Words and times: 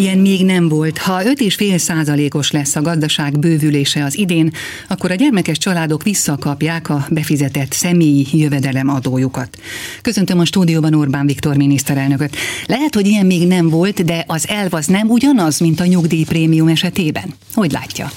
Ilyen 0.00 0.18
még 0.18 0.44
nem 0.44 0.68
volt. 0.68 0.98
Ha 0.98 1.22
5,5 1.22 1.78
százalékos 1.78 2.50
lesz 2.50 2.76
a 2.76 2.82
gazdaság 2.82 3.38
bővülése 3.38 4.04
az 4.04 4.18
idén, 4.18 4.52
akkor 4.88 5.10
a 5.10 5.14
gyermekes 5.14 5.58
családok 5.58 6.02
visszakapják 6.02 6.88
a 6.88 7.06
befizetett 7.10 7.72
személyi 7.72 8.26
jövedelem 8.32 8.88
adójukat. 8.88 9.58
Köszöntöm 10.02 10.38
a 10.38 10.44
stúdióban 10.44 10.94
Orbán 10.94 11.26
Viktor 11.26 11.56
miniszterelnököt. 11.56 12.36
Lehet, 12.66 12.94
hogy 12.94 13.06
ilyen 13.06 13.26
még 13.26 13.46
nem 13.46 13.68
volt, 13.68 14.04
de 14.04 14.24
az 14.26 14.48
elv 14.48 14.74
az 14.74 14.86
nem 14.86 15.08
ugyanaz, 15.08 15.58
mint 15.58 15.80
a 15.80 15.86
nyugdíjprémium 15.86 16.68
esetében. 16.68 17.34
Hogy 17.54 17.72
látja? 17.72 18.10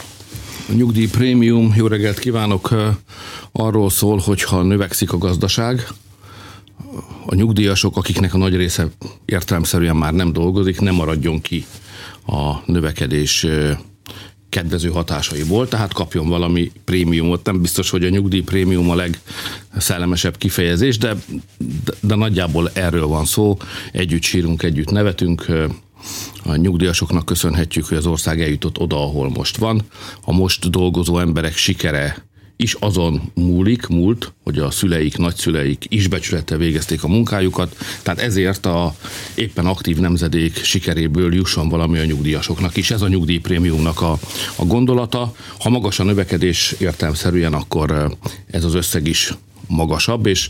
A 0.69 0.73
nyugdíjprémium, 0.73 1.73
jó 1.77 1.87
reggelt 1.87 2.19
kívánok, 2.19 2.75
arról 3.51 3.89
szól, 3.89 4.17
hogy 4.17 4.43
ha 4.43 4.61
növekszik 4.61 5.13
a 5.13 5.17
gazdaság, 5.17 5.87
a 7.25 7.35
nyugdíjasok, 7.35 7.97
akiknek 7.97 8.33
a 8.33 8.37
nagy 8.37 8.55
része 8.55 8.87
értelemszerűen 9.25 9.95
már 9.95 10.13
nem 10.13 10.33
dolgozik, 10.33 10.79
nem 10.79 10.95
maradjon 10.95 11.41
ki 11.41 11.65
a 12.25 12.71
növekedés 12.71 13.47
kedvező 14.53 14.89
hatásaiból, 14.89 15.67
tehát 15.67 15.93
kapjon 15.93 16.27
valami 16.27 16.71
prémiumot. 16.85 17.45
Nem 17.45 17.61
biztos, 17.61 17.89
hogy 17.89 18.05
a 18.05 18.09
nyugdíj 18.09 18.41
prémium 18.41 18.89
a 18.89 18.95
legszellemesebb 18.95 20.37
kifejezés, 20.37 20.97
de, 20.97 21.15
de, 21.57 21.93
de 22.01 22.15
nagyjából 22.15 22.69
erről 22.73 23.07
van 23.07 23.25
szó. 23.25 23.57
Együtt 23.91 24.21
sírunk, 24.21 24.63
együtt 24.63 24.91
nevetünk. 24.91 25.45
A 26.43 26.55
nyugdíjasoknak 26.55 27.25
köszönhetjük, 27.25 27.85
hogy 27.85 27.97
az 27.97 28.05
ország 28.05 28.41
eljutott 28.41 28.79
oda, 28.79 28.95
ahol 28.95 29.29
most 29.29 29.57
van. 29.57 29.81
A 30.21 30.33
most 30.33 30.69
dolgozó 30.69 31.19
emberek 31.19 31.55
sikere 31.55 32.25
is 32.63 32.73
azon 32.79 33.31
múlik, 33.33 33.87
múlt, 33.87 34.33
hogy 34.43 34.59
a 34.59 34.71
szüleik, 34.71 35.17
nagyszüleik 35.17 35.85
is 35.87 36.07
becsülettel 36.07 36.57
végezték 36.57 37.03
a 37.03 37.07
munkájukat, 37.07 37.75
tehát 38.01 38.19
ezért 38.19 38.65
a 38.65 38.95
éppen 39.35 39.65
aktív 39.65 39.97
nemzedék 39.97 40.63
sikeréből 40.63 41.33
jusson 41.33 41.69
valami 41.69 41.99
a 41.99 42.05
nyugdíjasoknak 42.05 42.77
is. 42.77 42.91
Ez 42.91 43.01
a 43.01 43.07
nyugdíjprémiumnak 43.07 44.01
a, 44.01 44.19
a 44.55 44.65
gondolata. 44.65 45.33
Ha 45.59 45.69
magas 45.69 45.99
a 45.99 46.03
növekedés 46.03 46.75
értelmszerűen, 46.79 47.53
akkor 47.53 48.17
ez 48.51 48.63
az 48.63 48.73
összeg 48.73 49.07
is 49.07 49.33
magasabb, 49.67 50.25
és 50.25 50.49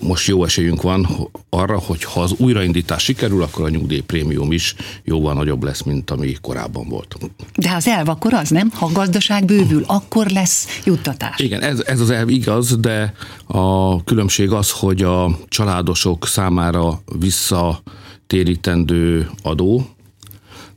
most 0.00 0.26
jó 0.26 0.44
esélyünk 0.44 0.82
van 0.82 1.28
arra, 1.50 1.78
hogy 1.78 2.04
ha 2.04 2.20
az 2.20 2.34
újraindítás 2.38 3.02
sikerül, 3.02 3.42
akkor 3.42 3.64
a 3.64 3.68
nyugdíjprémium 3.68 4.52
is 4.52 4.74
jóval 5.04 5.34
nagyobb 5.34 5.62
lesz, 5.62 5.82
mint 5.82 6.10
ami 6.10 6.36
korábban 6.40 6.88
volt. 6.88 7.16
De 7.54 7.74
az 7.74 7.86
elv 7.86 8.08
akkor 8.08 8.34
az, 8.34 8.50
nem? 8.50 8.70
Ha 8.74 8.86
a 8.86 8.92
gazdaság 8.92 9.44
bővül, 9.44 9.84
akkor 9.86 10.26
lesz 10.26 10.80
juttatás. 10.84 11.38
Igen, 11.38 11.62
ez, 11.62 11.80
ez 11.80 12.00
az 12.00 12.10
elv 12.10 12.28
igaz, 12.28 12.76
de 12.76 13.12
a 13.46 14.04
különbség 14.04 14.50
az, 14.50 14.70
hogy 14.70 15.02
a 15.02 15.38
családosok 15.48 16.26
számára 16.26 17.02
visszatérítendő 17.18 19.30
adó, 19.42 19.86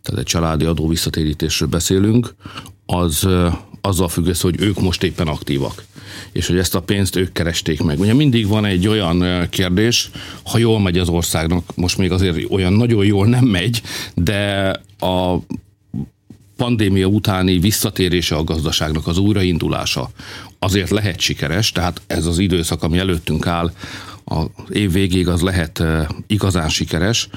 tehát 0.02 0.20
egy 0.20 0.25
családi 0.25 0.66
adó 0.66 0.88
visszatérítésről 0.88 1.70
beszélünk, 1.70 2.36
az 2.86 3.28
azzal 3.81 4.08
függ 4.08 4.25
össze, 4.25 4.41
hogy 4.44 4.61
ők 4.61 4.81
most 4.81 5.03
éppen 5.03 5.27
aktívak 5.27 5.83
és 6.31 6.47
hogy 6.47 6.58
ezt 6.58 6.75
a 6.75 6.81
pénzt 6.81 7.16
ők 7.16 7.31
keresték 7.31 7.83
meg. 7.83 7.99
Ugye 7.99 8.13
mindig 8.13 8.47
van 8.47 8.66
egy 8.66 8.88
olyan 8.88 9.47
kérdés, 9.49 10.09
ha 10.44 10.58
jól 10.58 10.80
megy 10.80 10.97
az 10.97 11.09
országnak, 11.09 11.75
most 11.75 11.97
még 11.97 12.11
azért 12.11 12.52
olyan 12.52 12.73
nagyon 12.73 13.05
jól 13.05 13.27
nem 13.27 13.45
megy, 13.45 13.81
de 14.16 14.72
a 15.00 15.38
pandémia 16.55 17.05
utáni 17.05 17.59
visszatérése 17.59 18.35
a 18.35 18.44
gazdaságnak, 18.44 19.07
az 19.07 19.17
újraindulása 19.17 20.09
azért 20.59 20.89
lehet 20.89 21.19
sikeres, 21.19 21.72
tehát 21.72 22.02
ez 22.07 22.25
az 22.25 22.39
időszak, 22.39 22.83
ami 22.83 22.97
előttünk 22.97 23.47
áll, 23.47 23.72
az 24.23 24.45
év 24.69 24.91
végéig 24.91 25.27
az 25.27 25.41
lehet 25.41 25.83
igazán 26.27 26.69
sikeres, 26.69 27.30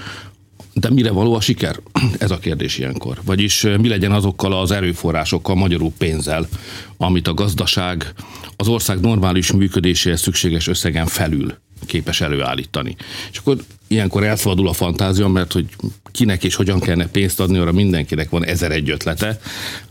de 0.72 0.90
mire 0.90 1.10
való 1.10 1.34
a 1.34 1.40
siker? 1.40 1.80
Ez 2.18 2.30
a 2.30 2.38
kérdés 2.38 2.78
ilyenkor. 2.78 3.18
Vagyis 3.24 3.62
mi 3.62 3.88
legyen 3.88 4.12
azokkal 4.12 4.52
az 4.52 4.70
erőforrásokkal, 4.70 5.54
magyarul 5.54 5.92
pénzzel, 5.98 6.48
amit 6.96 7.28
a 7.28 7.34
gazdaság 7.34 8.12
az 8.56 8.68
ország 8.68 9.00
normális 9.00 9.52
működéséhez 9.52 10.20
szükséges 10.20 10.66
összegen 10.66 11.06
felül 11.06 11.54
képes 11.86 12.20
előállítani. 12.20 12.96
És 13.32 13.38
akkor 13.38 13.56
ilyenkor 13.86 14.24
elszabadul 14.24 14.68
a 14.68 14.72
fantázia, 14.72 15.28
mert 15.28 15.52
hogy 15.52 15.66
kinek 16.12 16.44
és 16.44 16.54
hogyan 16.54 16.80
kellene 16.80 17.06
pénzt 17.06 17.40
adni, 17.40 17.58
arra 17.58 17.72
mindenkinek 17.72 18.30
van 18.30 18.44
ezer 18.44 18.70
egy 18.70 18.90
ötlete. 18.90 19.38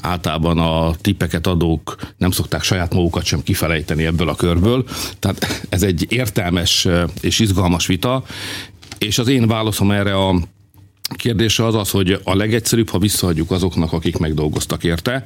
Általában 0.02 0.59
a 0.59 0.96
tippeket 1.02 1.47
adók 1.47 1.96
nem 2.18 2.31
szokták 2.31 2.64
saját 2.64 2.94
magukat 2.94 3.24
sem 3.24 3.44
kifelejteni 3.44 4.06
ebből 4.06 4.30
a 4.30 4.36
körből. 4.36 4.86
Tehát 5.20 5.66
ez 5.70 5.84
egy 5.84 6.06
értelmes 6.09 6.88
és 7.22 7.40
izgalmas 7.40 7.86
vita, 7.86 8.24
és 8.97 9.18
az 9.18 9.28
én 9.28 9.47
válaszom 9.47 9.91
erre 9.91 10.16
a 10.16 10.41
kérdése 11.16 11.66
az 11.66 11.75
az, 11.75 11.89
hogy 11.89 12.19
a 12.23 12.35
legegyszerűbb, 12.35 12.89
ha 12.89 12.99
visszaadjuk 12.99 13.51
azoknak, 13.51 13.94
akik 13.94 14.17
megdolgoztak 14.17 14.83
érte, 14.83 15.25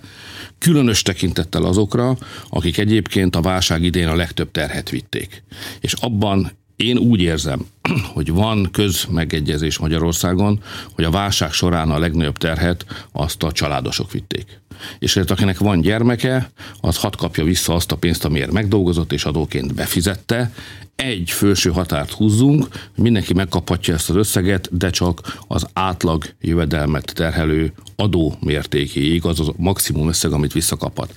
különös 0.57 1.01
tekintettel 1.01 1.63
azokra, 1.63 2.18
akik 2.50 2.78
egyébként 2.78 3.35
a 3.35 3.41
válság 3.41 3.84
idén 3.84 4.07
a 4.07 4.16
legtöbb 4.16 4.51
terhet 4.51 4.90
vitték. 4.90 5.44
És 5.79 5.94
abban 5.94 6.51
én 6.75 6.97
úgy 6.97 7.22
érzem, 7.22 7.66
hogy 8.13 8.31
van 8.31 8.69
közmegegyezés 8.72 9.78
Magyarországon, 9.78 10.63
hogy 10.91 11.03
a 11.03 11.12
válság 11.12 11.51
során 11.51 11.91
a 11.91 12.00
legnagyobb 12.00 12.38
terhet 12.38 12.85
azt 13.12 13.44
a 13.44 13.52
családosok 13.52 14.12
vitték. 14.12 14.59
És 15.00 15.16
akinek 15.16 15.57
van 15.57 15.81
gyermeke, 15.81 16.51
az 16.79 16.97
hat 16.97 17.16
kapja 17.16 17.44
vissza 17.44 17.73
azt 17.73 17.91
a 17.91 17.96
pénzt, 17.96 18.25
amiért 18.25 18.51
megdolgozott 18.51 19.12
és 19.12 19.25
adóként 19.25 19.73
befizette, 19.73 20.51
egy 20.96 21.31
felső 21.31 21.69
határt 21.69 22.12
húzzunk, 22.12 22.68
mindenki 22.96 23.34
megkaphatja 23.34 23.94
ezt 23.94 24.09
az 24.09 24.16
összeget, 24.16 24.78
de 24.78 24.90
csak 24.90 25.38
az 25.47 25.68
átlag 25.73 26.25
jövedelmet 26.41 27.12
terhelő 27.16 27.73
adó 27.96 28.38
mértékéig, 28.40 29.25
az 29.25 29.40
a 29.40 29.53
maximum 29.57 30.07
összeg, 30.07 30.31
amit 30.31 30.53
visszakaphat. 30.53 31.16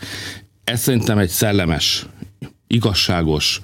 Ez 0.64 0.80
szerintem 0.80 1.18
egy 1.18 1.28
szellemes, 1.28 2.06
igazságos 2.66 3.60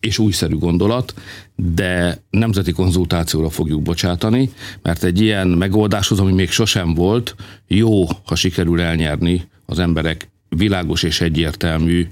és 0.00 0.18
újszerű 0.18 0.56
gondolat, 0.56 1.14
de 1.56 2.22
nemzeti 2.30 2.72
konzultációra 2.72 3.50
fogjuk 3.50 3.82
bocsátani, 3.82 4.50
mert 4.82 5.04
egy 5.04 5.20
ilyen 5.20 5.48
megoldáshoz, 5.48 6.20
ami 6.20 6.32
még 6.32 6.50
sosem 6.50 6.94
volt, 6.94 7.34
jó, 7.66 8.04
ha 8.24 8.34
sikerül 8.34 8.80
elnyerni 8.80 9.42
az 9.66 9.78
emberek 9.78 10.30
világos 10.48 11.02
és 11.02 11.20
egyértelmű 11.20 12.08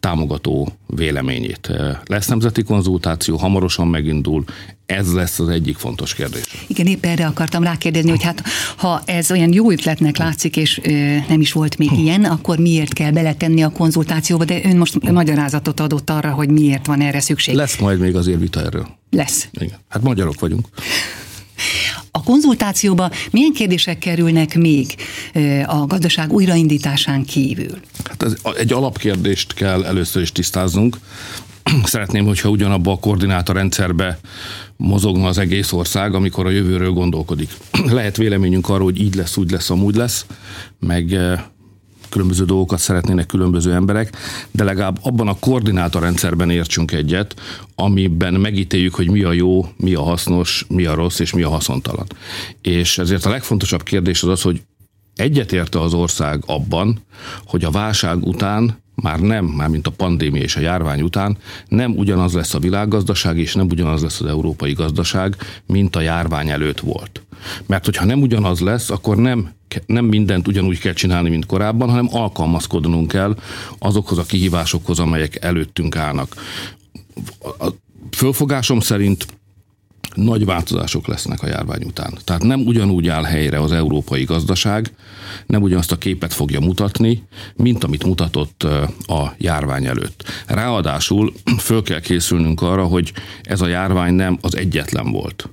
támogató 0.00 0.68
véleményét. 0.86 1.72
Lesz 2.04 2.26
nemzeti 2.26 2.62
konzultáció, 2.62 3.36
hamarosan 3.36 3.88
megindul, 3.88 4.44
ez 4.96 5.12
lesz 5.12 5.38
az 5.38 5.48
egyik 5.48 5.76
fontos 5.76 6.14
kérdés. 6.14 6.42
Igen, 6.66 6.86
épp 6.86 7.04
erre 7.04 7.26
akartam 7.26 7.62
rákérdezni, 7.62 8.10
hogy 8.10 8.22
hát 8.22 8.42
ha 8.76 9.02
ez 9.04 9.30
olyan 9.30 9.52
jó 9.52 9.70
ötletnek 9.70 10.16
látszik, 10.16 10.56
és 10.56 10.80
ö, 10.82 10.90
nem 11.28 11.40
is 11.40 11.52
volt 11.52 11.78
még 11.78 11.92
ilyen, 11.92 12.24
akkor 12.24 12.58
miért 12.58 12.92
kell 12.92 13.10
beletenni 13.10 13.62
a 13.62 13.68
konzultációba, 13.68 14.44
de 14.44 14.60
ön 14.64 14.76
most 14.76 15.10
magyarázatot 15.10 15.80
adott 15.80 16.10
arra, 16.10 16.30
hogy 16.30 16.50
miért 16.50 16.86
van 16.86 17.00
erre 17.00 17.20
szükség. 17.20 17.54
Lesz 17.54 17.78
majd 17.78 17.98
még 17.98 18.16
azért 18.16 18.40
vita 18.40 18.64
erről. 18.64 18.86
Lesz. 19.10 19.48
Igen. 19.52 19.78
Hát 19.88 20.02
magyarok 20.02 20.40
vagyunk. 20.40 20.68
A 22.10 22.22
konzultációba 22.22 23.10
milyen 23.30 23.52
kérdések 23.52 23.98
kerülnek 23.98 24.54
még 24.54 24.94
a 25.66 25.86
gazdaság 25.86 26.32
újraindításán 26.32 27.24
kívül? 27.24 27.78
Hát 28.04 28.22
ez 28.22 28.34
egy 28.58 28.72
alapkérdést 28.72 29.54
kell 29.54 29.84
először 29.84 30.22
is 30.22 30.32
tisztáznunk. 30.32 30.96
Szeretném, 31.84 32.24
hogyha 32.24 32.48
ugyanabba 32.48 32.92
a 32.92 32.98
koordinátor 32.98 33.54
rendszerbe 33.56 34.18
mozogna 34.76 35.26
az 35.26 35.38
egész 35.38 35.72
ország, 35.72 36.14
amikor 36.14 36.46
a 36.46 36.50
jövőről 36.50 36.90
gondolkodik. 36.90 37.50
Lehet 37.90 38.16
véleményünk 38.16 38.68
arról, 38.68 38.84
hogy 38.84 39.00
így 39.00 39.14
lesz, 39.14 39.36
úgy 39.36 39.50
lesz, 39.50 39.70
amúgy 39.70 39.94
lesz, 39.94 40.26
meg 40.78 41.18
különböző 42.12 42.44
dolgokat 42.44 42.78
szeretnének 42.78 43.26
különböző 43.26 43.72
emberek, 43.72 44.16
de 44.50 44.64
legalább 44.64 44.98
abban 45.02 45.28
a 45.28 45.38
koordinátorrendszerben 45.38 46.50
értsünk 46.50 46.92
egyet, 46.92 47.40
amiben 47.74 48.34
megítéljük, 48.34 48.94
hogy 48.94 49.10
mi 49.10 49.22
a 49.22 49.32
jó, 49.32 49.66
mi 49.76 49.94
a 49.94 50.02
hasznos, 50.02 50.66
mi 50.68 50.84
a 50.84 50.94
rossz 50.94 51.18
és 51.18 51.32
mi 51.32 51.42
a 51.42 51.48
haszontalan. 51.48 52.06
És 52.60 52.98
ezért 52.98 53.24
a 53.24 53.30
legfontosabb 53.30 53.82
kérdés 53.82 54.22
az 54.22 54.28
az, 54.28 54.42
hogy 54.42 54.62
egyetérte 55.14 55.80
az 55.80 55.94
ország 55.94 56.42
abban, 56.46 56.98
hogy 57.46 57.64
a 57.64 57.70
válság 57.70 58.26
után 58.26 58.81
már 58.94 59.20
nem, 59.20 59.44
már 59.44 59.68
mint 59.68 59.86
a 59.86 59.90
pandémia 59.90 60.42
és 60.42 60.56
a 60.56 60.60
járvány 60.60 61.02
után, 61.02 61.36
nem 61.68 61.96
ugyanaz 61.96 62.32
lesz 62.32 62.54
a 62.54 62.58
világgazdaság, 62.58 63.38
és 63.38 63.54
nem 63.54 63.66
ugyanaz 63.66 64.02
lesz 64.02 64.20
az 64.20 64.26
európai 64.26 64.72
gazdaság, 64.72 65.36
mint 65.66 65.96
a 65.96 66.00
járvány 66.00 66.50
előtt 66.50 66.80
volt. 66.80 67.22
Mert 67.66 67.84
hogyha 67.84 68.04
nem 68.04 68.20
ugyanaz 68.20 68.60
lesz, 68.60 68.90
akkor 68.90 69.16
nem, 69.16 69.50
nem 69.86 70.04
mindent 70.04 70.48
ugyanúgy 70.48 70.78
kell 70.78 70.92
csinálni, 70.92 71.30
mint 71.30 71.46
korábban, 71.46 71.88
hanem 71.88 72.08
alkalmazkodnunk 72.10 73.08
kell 73.08 73.36
azokhoz 73.78 74.18
a 74.18 74.22
kihívásokhoz, 74.22 74.98
amelyek 74.98 75.44
előttünk 75.44 75.96
állnak. 75.96 76.34
A 77.58 77.68
fölfogásom 78.10 78.80
szerint 78.80 79.26
nagy 80.14 80.44
változások 80.44 81.06
lesznek 81.06 81.42
a 81.42 81.46
járvány 81.46 81.82
után. 81.84 82.18
Tehát 82.24 82.42
nem 82.42 82.60
ugyanúgy 82.66 83.08
áll 83.08 83.22
helyre 83.22 83.60
az 83.60 83.72
európai 83.72 84.24
gazdaság, 84.24 84.94
nem 85.46 85.62
ugyanazt 85.62 85.92
a 85.92 85.98
képet 85.98 86.32
fogja 86.32 86.60
mutatni, 86.60 87.22
mint 87.56 87.84
amit 87.84 88.04
mutatott 88.04 88.62
a 89.06 89.34
járvány 89.38 89.86
előtt. 89.86 90.24
Ráadásul 90.46 91.32
föl 91.58 91.82
kell 91.82 92.00
készülnünk 92.00 92.62
arra, 92.62 92.84
hogy 92.84 93.12
ez 93.42 93.60
a 93.60 93.66
járvány 93.66 94.14
nem 94.14 94.38
az 94.40 94.56
egyetlen 94.56 95.10
volt 95.10 95.48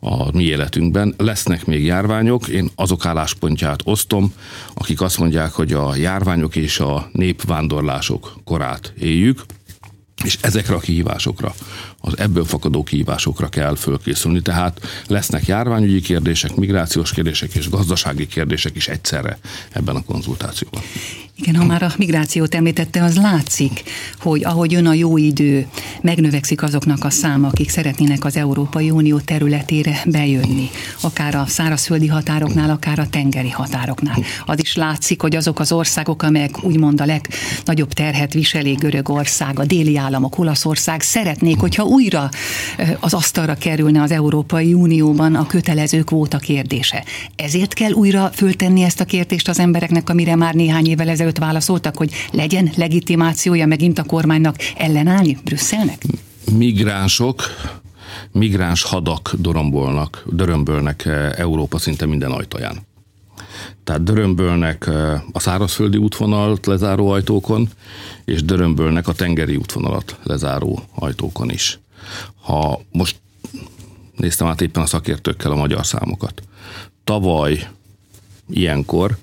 a 0.00 0.36
mi 0.36 0.44
életünkben. 0.44 1.14
Lesznek 1.16 1.66
még 1.66 1.84
járványok, 1.84 2.48
én 2.48 2.70
azok 2.74 3.06
álláspontját 3.06 3.80
osztom, 3.84 4.32
akik 4.74 5.00
azt 5.00 5.18
mondják, 5.18 5.52
hogy 5.52 5.72
a 5.72 5.94
járványok 5.94 6.56
és 6.56 6.80
a 6.80 7.08
népvándorlások 7.12 8.36
korát 8.44 8.92
éljük, 8.98 9.44
és 10.24 10.38
ezekre 10.40 10.74
a 10.74 10.78
kihívásokra, 10.78 11.54
az 12.06 12.18
ebből 12.18 12.44
fakadó 12.44 12.82
kihívásokra 12.82 13.48
kell 13.48 13.76
fölkészülni. 13.76 14.42
Tehát 14.42 14.80
lesznek 15.06 15.46
járványügyi 15.46 16.00
kérdések, 16.00 16.54
migrációs 16.54 17.12
kérdések 17.12 17.54
és 17.54 17.68
gazdasági 17.68 18.26
kérdések 18.26 18.76
is 18.76 18.88
egyszerre 18.88 19.38
ebben 19.72 19.96
a 19.96 20.02
konzultációban. 20.02 20.82
Igen, 21.38 21.54
ha 21.54 21.64
már 21.64 21.82
a 21.82 21.92
migrációt 21.98 22.54
említette, 22.54 23.02
az 23.02 23.16
látszik, 23.16 23.82
hogy 24.18 24.44
ahogy 24.44 24.72
jön 24.72 24.86
a 24.86 24.92
jó 24.92 25.16
idő, 25.16 25.66
megnövekszik 26.02 26.62
azoknak 26.62 27.04
a 27.04 27.10
száma, 27.10 27.48
akik 27.48 27.68
szeretnének 27.68 28.24
az 28.24 28.36
Európai 28.36 28.90
Unió 28.90 29.18
területére 29.18 30.02
bejönni, 30.06 30.70
akár 31.00 31.34
a 31.34 31.46
szárazföldi 31.46 32.06
határoknál, 32.06 32.70
akár 32.70 32.98
a 32.98 33.08
tengeri 33.08 33.50
határoknál. 33.50 34.16
Az 34.46 34.60
is 34.60 34.76
látszik, 34.76 35.20
hogy 35.20 35.36
azok 35.36 35.58
az 35.58 35.72
országok, 35.72 36.22
amelyek 36.22 36.64
úgymond 36.64 37.00
a 37.00 37.06
legnagyobb 37.06 37.92
terhet 37.92 38.32
viseli 38.32 38.72
Görögország, 38.72 39.58
a 39.58 39.64
déli 39.64 39.96
államok, 39.96 40.38
Olaszország 40.38 41.00
szeretnék, 41.00 41.58
hogyha 41.58 41.84
újra 41.96 42.28
az 43.00 43.14
asztalra 43.14 43.54
kerülne 43.54 44.02
az 44.02 44.10
Európai 44.10 44.74
Unióban 44.74 45.34
a 45.34 45.46
kötelező 45.46 46.02
kvóta 46.02 46.38
kérdése. 46.38 47.04
Ezért 47.36 47.74
kell 47.74 47.92
újra 47.92 48.30
föltenni 48.34 48.82
ezt 48.82 49.00
a 49.00 49.04
kérdést 49.04 49.48
az 49.48 49.58
embereknek, 49.58 50.10
amire 50.10 50.36
már 50.36 50.54
néhány 50.54 50.86
évvel 50.86 51.08
ezelőtt 51.08 51.38
válaszoltak, 51.38 51.96
hogy 51.96 52.12
legyen 52.32 52.70
legitimációja 52.76 53.66
megint 53.66 53.98
a 53.98 54.02
kormánynak 54.04 54.56
ellenállni 54.76 55.38
Brüsszelnek? 55.44 56.02
Migránsok, 56.52 57.42
migráns 58.32 58.82
hadak 58.82 59.34
dorombolnak, 59.38 60.24
dörömbölnek 60.26 61.04
eh, 61.04 61.30
Európa 61.36 61.78
szinte 61.78 62.06
minden 62.06 62.30
ajtaján. 62.30 62.76
Tehát 63.84 64.02
dörömbölnek 64.02 64.86
eh, 64.86 65.20
a 65.32 65.40
szárazföldi 65.40 65.96
útvonalt 65.96 66.66
lezáró 66.66 67.08
ajtókon, 67.08 67.68
és 68.24 68.42
dörömbölnek 68.44 69.08
a 69.08 69.12
tengeri 69.12 69.56
útvonalat 69.56 70.18
lezáró 70.22 70.80
ajtókon 70.94 71.50
is. 71.50 71.78
Ha 72.42 72.80
most 72.92 73.16
néztem 74.16 74.46
át 74.46 74.60
éppen 74.60 74.82
a 74.82 74.86
szakértőkkel 74.86 75.50
a 75.50 75.56
magyar 75.56 75.86
számokat. 75.86 76.42
Tavaly 77.04 77.68
ilyenkor 78.48 79.16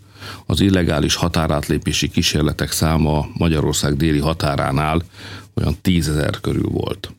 az 0.45 0.59
illegális 0.59 1.15
határátlépési 1.15 2.09
kísérletek 2.09 2.71
száma 2.71 3.27
Magyarország 3.33 3.97
déli 3.97 4.19
határánál 4.19 5.01
olyan 5.53 5.75
10 5.81 6.09
ezer 6.09 6.39
körül 6.41 6.69
volt. 6.69 7.13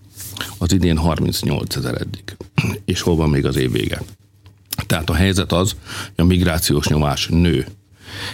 Az 0.59 0.73
idén 0.73 0.97
38 0.97 1.77
ezer 1.77 1.95
eddig. 1.95 2.37
És 2.85 3.01
hol 3.01 3.17
van 3.17 3.31
még 3.31 3.47
az 3.47 3.57
év 3.57 3.73
vége? 3.73 4.03
Tehát 4.87 5.11
a 5.11 5.15
helyzet 5.15 5.53
az, 5.53 5.77
hogy 6.15 6.25
a 6.25 6.25
migrációs 6.25 6.87
nyomás 6.87 7.27
nő. 7.27 7.67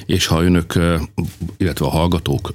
És 0.07 0.27
ha 0.27 0.43
önök, 0.43 0.79
illetve 1.57 1.87
a 1.87 1.91
hallgatók 1.91 2.53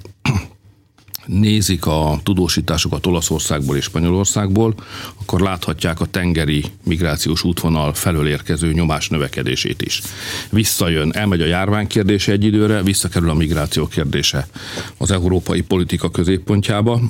nézik 1.26 1.86
a 1.86 2.20
tudósításokat 2.22 3.06
Olaszországból 3.06 3.76
és 3.76 3.84
Spanyolországból, 3.84 4.74
akkor 5.20 5.40
láthatják 5.40 6.00
a 6.00 6.06
tengeri 6.06 6.64
migrációs 6.84 7.44
útvonal 7.44 7.94
felől 7.94 8.28
érkező 8.28 8.72
nyomás 8.72 9.08
növekedését 9.08 9.82
is. 9.82 10.02
Visszajön, 10.50 11.12
elmegy 11.12 11.40
a 11.40 11.46
járvány 11.46 11.86
kérdése 11.86 12.32
egy 12.32 12.44
időre, 12.44 12.82
visszakerül 12.82 13.30
a 13.30 13.34
migráció 13.34 13.86
kérdése 13.86 14.48
az 14.96 15.10
európai 15.10 15.60
politika 15.60 16.10
középpontjába. 16.10 17.00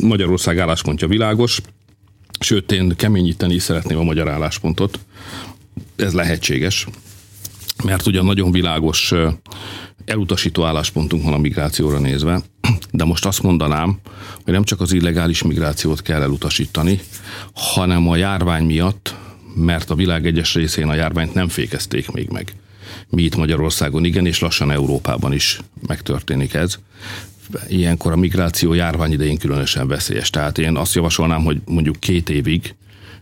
Magyarország 0.00 0.58
álláspontja 0.58 1.08
világos, 1.08 1.60
sőt 2.40 2.72
én 2.72 2.96
keményíteni 2.96 3.58
szeretném 3.58 3.98
a 3.98 4.02
magyar 4.02 4.28
álláspontot. 4.28 4.98
Ez 5.96 6.12
lehetséges, 6.12 6.86
mert 7.84 8.06
ugyan 8.06 8.24
nagyon 8.24 8.52
világos 8.52 9.12
elutasító 10.10 10.64
álláspontunk 10.64 11.24
van 11.24 11.32
a 11.32 11.38
migrációra 11.38 11.98
nézve, 11.98 12.42
de 12.90 13.04
most 13.04 13.26
azt 13.26 13.42
mondanám, 13.42 13.98
hogy 14.44 14.52
nem 14.52 14.64
csak 14.64 14.80
az 14.80 14.92
illegális 14.92 15.42
migrációt 15.42 16.02
kell 16.02 16.22
elutasítani, 16.22 17.00
hanem 17.54 18.08
a 18.08 18.16
járvány 18.16 18.64
miatt, 18.64 19.14
mert 19.54 19.90
a 19.90 19.94
világ 19.94 20.26
egyes 20.26 20.54
részén 20.54 20.88
a 20.88 20.94
járványt 20.94 21.34
nem 21.34 21.48
fékezték 21.48 22.10
még 22.10 22.28
meg. 22.28 22.52
Mi 23.08 23.22
itt 23.22 23.36
Magyarországon 23.36 24.04
igen, 24.04 24.26
és 24.26 24.40
lassan 24.40 24.70
Európában 24.70 25.32
is 25.32 25.60
megtörténik 25.86 26.54
ez. 26.54 26.78
Ilyenkor 27.68 28.12
a 28.12 28.16
migráció 28.16 28.72
járvány 28.72 29.12
idején 29.12 29.38
különösen 29.38 29.88
veszélyes. 29.88 30.30
Tehát 30.30 30.58
én 30.58 30.76
azt 30.76 30.94
javasolnám, 30.94 31.44
hogy 31.44 31.60
mondjuk 31.64 32.00
két 32.00 32.30
évig 32.30 32.74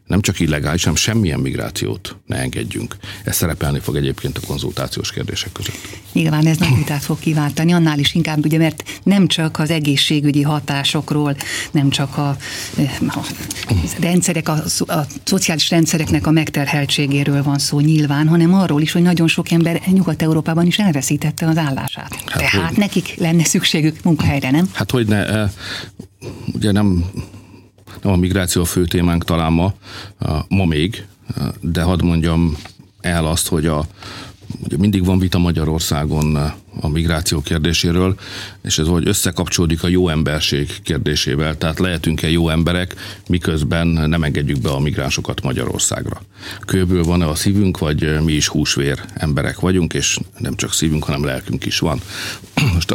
nem 0.08 0.20
csak 0.20 0.40
illegális, 0.40 0.82
hanem 0.82 0.96
semmilyen 0.96 1.40
migrációt 1.40 2.16
ne 2.26 2.36
engedjünk. 2.36 2.96
Ez 3.24 3.36
szerepelni 3.36 3.78
fog 3.78 3.96
egyébként 3.96 4.38
a 4.38 4.46
konzultációs 4.46 5.12
kérdések 5.12 5.52
között. 5.52 5.78
Nyilván 6.12 6.46
ez 6.46 6.56
nagy 6.56 6.74
vitát 6.76 7.02
fog 7.02 7.18
kiváltani, 7.18 7.72
annál 7.72 7.98
is 7.98 8.14
inkább, 8.14 8.44
ugye, 8.44 8.58
mert 8.58 9.00
nem 9.02 9.26
csak 9.26 9.58
az 9.58 9.70
egészségügyi 9.70 10.42
hatásokról, 10.42 11.36
nem 11.70 11.90
csak 11.90 12.16
a, 12.18 12.28
a 13.08 13.26
rendszerek, 14.00 14.48
a, 14.48 14.62
a 14.86 15.06
szociális 15.24 15.70
rendszereknek 15.70 16.26
a 16.26 16.30
megterheltségéről 16.30 17.42
van 17.42 17.58
szó 17.58 17.80
nyilván, 17.80 18.28
hanem 18.28 18.54
arról 18.54 18.80
is, 18.80 18.92
hogy 18.92 19.02
nagyon 19.02 19.28
sok 19.28 19.50
ember 19.50 19.80
Nyugat-Európában 19.86 20.66
is 20.66 20.78
elveszítette 20.78 21.46
az 21.46 21.56
állását. 21.56 22.14
Hát, 22.26 22.50
Tehát 22.50 22.68
hogy, 22.68 22.78
nekik 22.78 23.14
lenne 23.16 23.44
szükségük 23.44 24.02
munkahelyre, 24.02 24.50
nem? 24.50 24.70
Hát 24.72 24.90
hogy 24.90 25.06
ne, 25.06 25.26
eh, 25.26 25.50
ugye 26.52 26.72
nem 26.72 27.04
a 28.02 28.16
migráció 28.16 28.62
a 28.62 28.64
fő 28.64 28.84
témánk 28.84 29.24
talán 29.24 29.52
ma, 29.52 29.74
ma 30.48 30.64
még, 30.64 31.06
de 31.60 31.82
hadd 31.82 32.04
mondjam 32.04 32.56
el 33.00 33.26
azt, 33.26 33.48
hogy 33.48 33.66
a, 33.66 33.86
ugye 34.64 34.76
mindig 34.76 35.04
van 35.04 35.18
vita 35.18 35.38
Magyarországon 35.38 36.36
a 36.80 36.88
migráció 36.88 37.40
kérdéséről, 37.40 38.18
és 38.62 38.78
ez 38.78 38.86
hogy 38.86 39.08
összekapcsolódik 39.08 39.82
a 39.82 39.88
jó 39.88 40.08
emberség 40.08 40.82
kérdésével. 40.82 41.58
Tehát 41.58 41.78
lehetünk-e 41.78 42.30
jó 42.30 42.48
emberek, 42.48 42.94
miközben 43.28 43.86
nem 43.86 44.22
engedjük 44.22 44.60
be 44.60 44.70
a 44.70 44.78
migránsokat 44.78 45.42
Magyarországra. 45.42 46.22
Kőből 46.60 47.02
van-e 47.02 47.28
a 47.28 47.34
szívünk, 47.34 47.78
vagy 47.78 48.22
mi 48.24 48.32
is 48.32 48.48
húsvér 48.48 49.04
emberek 49.14 49.60
vagyunk, 49.60 49.94
és 49.94 50.18
nem 50.38 50.56
csak 50.56 50.72
szívünk, 50.72 51.04
hanem 51.04 51.24
lelkünk 51.24 51.66
is 51.66 51.78
van. 51.78 52.00
Most 52.74 52.94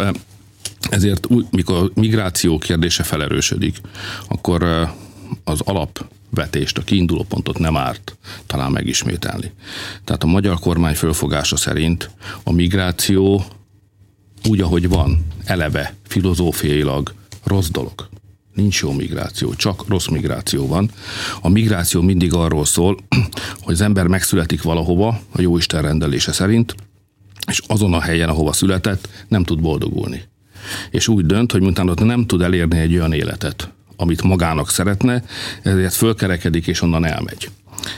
ezért 0.90 1.28
mikor 1.52 1.78
a 1.78 2.00
migráció 2.00 2.58
kérdése 2.58 3.04
felerősödik, 3.04 3.78
akkor 4.28 4.64
az 5.44 5.62
alapvetést, 5.62 6.78
a 6.78 6.82
kiinduló 6.82 7.24
pontot 7.24 7.60
nem 7.60 7.78
árt 7.78 8.18
talán 8.46 8.72
megismételni. 8.72 9.52
Tehát 10.04 10.24
a 10.24 10.28
magyar 10.28 10.60
kormány 10.60 10.96
fölfogása 10.96 11.56
szerint 11.56 12.10
a 12.44 12.52
migráció 12.52 13.46
úgy, 14.50 14.62
ahogy 14.62 14.90
van, 14.90 15.26
eleve 15.46 15.96
filozófiailag 16.08 17.14
rossz 17.44 17.70
dolog. 17.70 18.10
Nincs 18.54 18.82
jó 18.82 18.92
migráció, 18.92 19.54
csak 19.54 19.88
rossz 19.88 20.08
migráció 20.08 20.68
van. 20.68 20.92
A 21.42 21.50
migráció 21.50 22.02
mindig 22.02 22.34
arról 22.34 22.66
szól, 22.66 22.98
hogy 23.64 23.74
az 23.74 23.82
ember 23.82 24.08
megszületik 24.08 24.62
valahova, 24.62 25.20
a 25.32 25.42
jó 25.42 25.58
Isten 25.58 25.82
rendelése 25.82 26.32
szerint, 26.32 26.76
és 27.48 27.62
azon 27.68 27.94
a 27.94 28.02
helyen, 28.02 28.30
ahova 28.30 28.54
született, 28.54 29.10
nem 29.28 29.44
tud 29.44 29.62
boldogulni 29.62 30.32
és 30.92 31.08
úgy 31.08 31.26
dönt, 31.26 31.52
hogy 31.52 31.62
utána 31.62 31.94
nem 31.94 32.26
tud 32.26 32.42
elérni 32.42 32.80
egy 32.80 32.94
olyan 32.94 33.14
életet, 33.14 33.70
amit 33.96 34.24
magának 34.24 34.70
szeretne, 34.70 35.24
ezért 35.62 35.94
fölkerekedik 35.94 36.68
és 36.68 36.82
onnan 36.82 37.06
elmegy. 37.06 37.50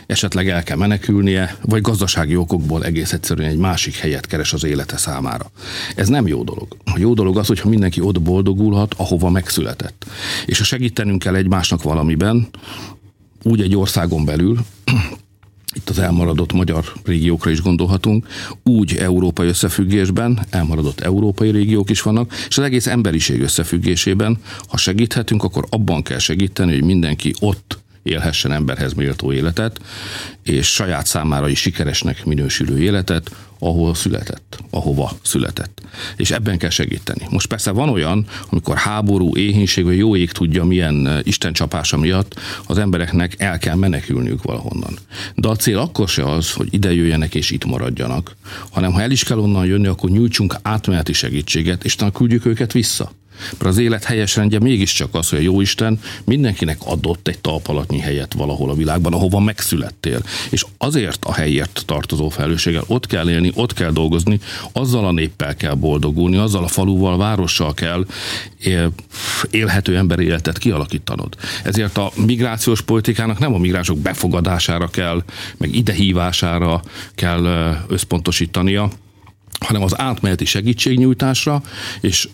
Esetleg 0.05 0.50
el 0.50 0.63
kell 0.63 0.77
menekülnie, 0.77 1.55
vagy 1.62 1.81
gazdasági 1.81 2.36
okokból 2.36 2.84
egész 2.84 3.13
egyszerűen 3.13 3.50
egy 3.50 3.57
másik 3.57 3.95
helyet 3.95 4.25
keres 4.25 4.53
az 4.53 4.63
élete 4.63 4.98
számára. 4.98 5.51
Ez 5.95 6.07
nem 6.07 6.27
jó 6.27 6.43
dolog. 6.43 6.67
A 6.86 6.98
jó 6.98 7.13
dolog 7.13 7.38
az, 7.38 7.48
hogyha 7.48 7.69
mindenki 7.69 8.01
ott 8.01 8.22
boldogulhat, 8.22 8.93
ahova 8.98 9.29
megszületett. 9.29 10.05
És 10.45 10.57
ha 10.57 10.63
segítenünk 10.63 11.19
kell 11.19 11.36
egymásnak 11.36 11.84
valamiben, 11.84 12.48
úgy 13.43 13.62
egy 13.62 13.75
országon 13.75 14.25
belül, 14.25 14.57
itt 15.75 15.89
az 15.89 16.00
elmaradott 16.00 16.53
magyar 16.53 16.86
régiókra 17.03 17.51
is 17.51 17.62
gondolhatunk, 17.62 18.27
úgy 18.63 18.96
európai 18.96 19.48
összefüggésben, 19.48 20.39
elmaradott 20.50 21.00
európai 21.00 21.51
régiók 21.51 21.89
is 21.89 22.01
vannak, 22.01 22.34
és 22.48 22.58
az 22.58 22.63
egész 22.63 22.88
emberiség 22.88 23.41
összefüggésében, 23.41 24.38
ha 24.67 24.77
segíthetünk, 24.77 25.44
akkor 25.44 25.65
abban 25.70 26.03
kell 26.03 26.20
segíteni, 26.20 26.74
hogy 26.74 26.84
mindenki 26.84 27.34
ott 27.39 27.84
élhessen 28.06 28.52
emberhez 28.52 28.94
méltó 28.94 29.32
életet, 29.34 29.80
és 30.44 30.68
saját 30.68 31.06
számára 31.06 31.50
is 31.50 31.60
sikeresnek 31.60 32.26
minősülő 32.26 32.82
életet, 32.82 33.32
ahol 33.60 33.96
született, 33.96 34.58
ahova 34.70 35.12
született. 35.22 35.82
És 36.16 36.32
ebben 36.32 36.58
kell 36.58 36.70
segíteni. 36.70 37.28
Most 37.30 37.48
persze 37.48 37.72
van 37.72 37.90
olyan, 37.90 38.26
amikor 38.50 38.78
háború, 38.78 39.36
éhénység, 39.38 39.84
vagy 39.84 39.98
jó 39.98 40.16
ég 40.16 40.32
tudja 40.32 40.64
milyen 40.64 41.08
eh, 41.08 41.20
Isten 41.24 41.54
csapása 41.54 41.98
miatt 41.98 42.40
az 42.68 42.78
embereknek 42.78 43.36
el 43.38 43.58
kell 43.58 43.76
menekülniük 43.76 44.44
valahonnan. 44.44 44.98
De 45.36 45.48
a 45.48 45.56
cél 45.56 45.78
akkor 45.78 46.10
se 46.10 46.32
az, 46.32 46.52
hogy 46.52 46.68
ide 46.74 46.94
jöjjenek 46.94 47.36
és 47.36 47.52
itt 47.52 47.66
maradjanak, 47.66 48.36
hanem 48.72 48.92
ha 48.92 49.02
el 49.02 49.12
is 49.12 49.24
kell 49.24 49.38
onnan 49.38 49.66
jönni, 49.66 49.88
akkor 49.88 50.10
nyújtsunk 50.10 50.56
átmeneti 50.62 51.14
segítséget, 51.14 51.84
és 51.84 51.96
talán 51.96 52.14
küldjük 52.14 52.46
őket 52.46 52.72
vissza. 52.72 53.12
Mert 53.51 53.65
az 53.65 53.77
élet 53.77 54.04
helyes 54.04 54.36
rendje 54.36 54.60
mégiscsak 54.60 55.15
az, 55.15 55.30
hogy 55.30 55.39
a 55.39 55.42
Jóisten 55.42 56.00
mindenkinek 56.24 56.77
adott 56.86 57.27
egy 57.27 57.39
talpalatnyi 57.39 58.00
helyet 58.00 58.34
valahol 58.34 58.70
a 58.70 58.75
világban, 58.75 59.13
ahova 59.13 59.39
megszülettél. 59.39 60.20
És 60.50 60.65
azért 60.77 61.25
a 61.25 61.34
helyért 61.34 61.84
tartozó 61.86 62.30
felelősséggel 62.30 62.84
ott 62.88 63.08
kell 63.08 63.30
élni, 63.30 63.51
ott 63.56 63.74
kell 63.74 63.92
dolgozni, 63.92 64.39
azzal 64.72 65.06
a 65.06 65.12
néppel 65.12 65.56
kell 65.56 65.74
boldogulni, 65.74 66.38
azzal 66.38 66.63
a 66.63 66.68
faluval, 66.68 67.18
várossal 67.18 67.74
kell 67.74 68.06
élhető 69.51 69.98
emberi 69.98 70.25
életet 70.25 70.58
kialakítanod. 70.58 71.36
Ezért 71.63 71.98
a 71.98 72.12
migrációs 72.15 72.82
politikának 72.82 73.39
nem 73.39 73.54
a 73.54 73.58
migránsok 73.58 73.98
befogadására 73.98 74.88
kell, 74.88 75.24
meg 75.58 75.75
idehívására 75.75 76.82
kell 77.15 77.75
összpontosítania, 77.88 78.89
hanem 79.60 79.84
az 79.84 80.00
átmeneti 80.00 80.46
segítségnyújtásra, 80.46 81.63
és 82.01 82.27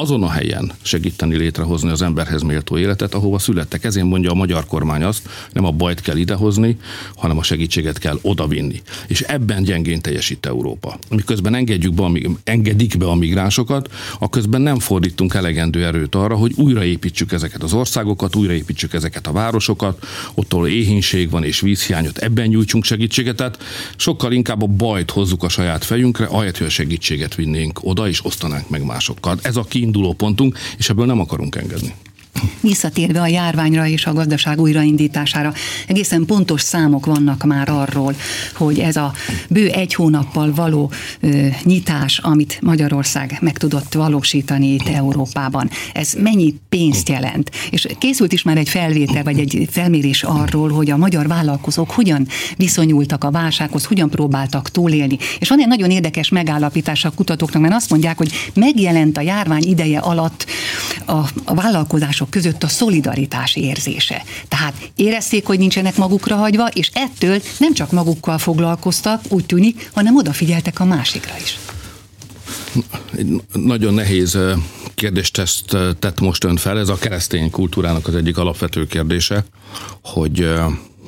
azon 0.00 0.22
a 0.22 0.30
helyen 0.30 0.72
segíteni 0.82 1.36
létrehozni 1.36 1.90
az 1.90 2.02
emberhez 2.02 2.42
méltó 2.42 2.78
életet, 2.78 3.14
ahova 3.14 3.38
születtek. 3.38 3.84
Ezért 3.84 4.06
mondja 4.06 4.30
a 4.30 4.34
magyar 4.34 4.66
kormány 4.66 5.02
azt, 5.02 5.28
nem 5.52 5.64
a 5.64 5.70
bajt 5.70 6.00
kell 6.00 6.16
idehozni, 6.16 6.76
hanem 7.14 7.38
a 7.38 7.42
segítséget 7.42 7.98
kell 7.98 8.18
odavinni. 8.22 8.82
És 9.06 9.20
ebben 9.20 9.62
gyengén 9.62 10.00
teljesít 10.00 10.46
Európa. 10.46 10.98
Miközben 11.10 11.54
engedjük 11.54 11.94
be, 11.94 12.10
engedik 12.44 12.96
be 12.98 13.06
a 13.06 13.14
migránsokat, 13.14 13.90
a 14.18 14.28
közben 14.28 14.60
nem 14.60 14.78
fordítunk 14.78 15.34
elegendő 15.34 15.84
erőt 15.84 16.14
arra, 16.14 16.36
hogy 16.36 16.52
újraépítsük 16.56 17.32
ezeket 17.32 17.62
az 17.62 17.72
országokat, 17.72 18.36
újraépítsük 18.36 18.92
ezeket 18.92 19.26
a 19.26 19.32
városokat, 19.32 20.06
ott, 20.34 20.52
ahol 20.52 20.68
éhínség 20.68 21.30
van 21.30 21.44
és 21.44 21.60
vízhiányot, 21.60 22.18
ebben 22.18 22.46
nyújtsunk 22.46 22.84
segítséget. 22.84 23.36
Tehát 23.36 23.58
sokkal 23.96 24.32
inkább 24.32 24.62
a 24.62 24.66
bajt 24.66 25.10
hozzuk 25.10 25.42
a 25.42 25.48
saját 25.48 25.84
fejünkre, 25.84 26.24
ahelyett, 26.24 26.58
hogy 26.58 26.66
a 26.66 26.70
segítséget 26.70 27.34
vinnénk 27.34 27.78
oda 27.82 28.08
és 28.08 28.24
osztanánk 28.24 28.68
meg 28.68 28.84
másokkal. 28.84 29.38
Ez 29.42 29.56
a 29.56 29.64
kiinduló 29.86 30.12
pontunk, 30.12 30.58
és 30.78 30.88
ebből 30.88 31.06
nem 31.06 31.20
akarunk 31.20 31.56
engedni. 31.56 31.94
Visszatérve 32.60 33.20
a 33.20 33.26
járványra 33.26 33.86
és 33.86 34.06
a 34.06 34.12
gazdaság 34.12 34.60
újraindítására, 34.60 35.52
egészen 35.86 36.24
pontos 36.24 36.60
számok 36.60 37.06
vannak 37.06 37.44
már 37.44 37.68
arról, 37.68 38.14
hogy 38.54 38.78
ez 38.78 38.96
a 38.96 39.12
bő 39.48 39.68
egy 39.68 39.94
hónappal 39.94 40.54
való 40.54 40.90
ö, 41.20 41.46
nyitás, 41.62 42.18
amit 42.18 42.58
Magyarország 42.62 43.38
meg 43.40 43.58
tudott 43.58 43.94
valósítani 43.94 44.72
itt 44.72 44.88
Európában, 44.88 45.70
ez 45.92 46.12
mennyi 46.18 46.54
pénzt 46.68 47.08
jelent? 47.08 47.50
És 47.70 47.86
készült 47.98 48.32
is 48.32 48.42
már 48.42 48.56
egy 48.56 48.68
felvétel, 48.68 49.22
vagy 49.22 49.38
egy 49.38 49.68
felmérés 49.70 50.22
arról, 50.22 50.70
hogy 50.70 50.90
a 50.90 50.96
magyar 50.96 51.26
vállalkozók 51.26 51.90
hogyan 51.90 52.26
viszonyultak 52.56 53.24
a 53.24 53.30
válsághoz, 53.30 53.84
hogyan 53.84 54.10
próbáltak 54.10 54.70
túlélni. 54.70 55.18
És 55.38 55.48
van 55.48 55.60
egy 55.60 55.66
nagyon 55.66 55.90
érdekes 55.90 56.28
megállapítás 56.28 57.04
a 57.04 57.10
kutatóknak, 57.10 57.62
mert 57.62 57.74
azt 57.74 57.90
mondják, 57.90 58.16
hogy 58.16 58.32
megjelent 58.54 59.16
a 59.16 59.20
járvány 59.20 59.62
ideje 59.62 59.98
alatt 59.98 60.46
a, 61.04 61.12
a 61.44 61.54
vállalkozások 61.54 62.25
mások 62.26 62.30
között 62.30 62.62
a 62.62 62.68
szolidaritás 62.68 63.56
érzése. 63.56 64.22
Tehát 64.48 64.74
érezték, 64.96 65.46
hogy 65.46 65.58
nincsenek 65.58 65.96
magukra 65.96 66.36
hagyva, 66.36 66.66
és 66.66 66.90
ettől 66.92 67.42
nem 67.58 67.74
csak 67.74 67.92
magukkal 67.92 68.38
foglalkoztak, 68.38 69.20
úgy 69.28 69.46
tűnik, 69.46 69.90
hanem 69.94 70.16
odafigyeltek 70.16 70.80
a 70.80 70.84
másikra 70.84 71.34
is. 71.42 71.58
Nagyon 73.52 73.94
nehéz 73.94 74.38
kérdést 74.94 75.38
ezt 75.38 75.76
tett 75.98 76.20
most 76.20 76.44
ön 76.44 76.56
fel. 76.56 76.78
Ez 76.78 76.88
a 76.88 76.98
keresztény 76.98 77.50
kultúrának 77.50 78.08
az 78.08 78.14
egyik 78.14 78.38
alapvető 78.38 78.86
kérdése, 78.86 79.44
hogy 80.02 80.48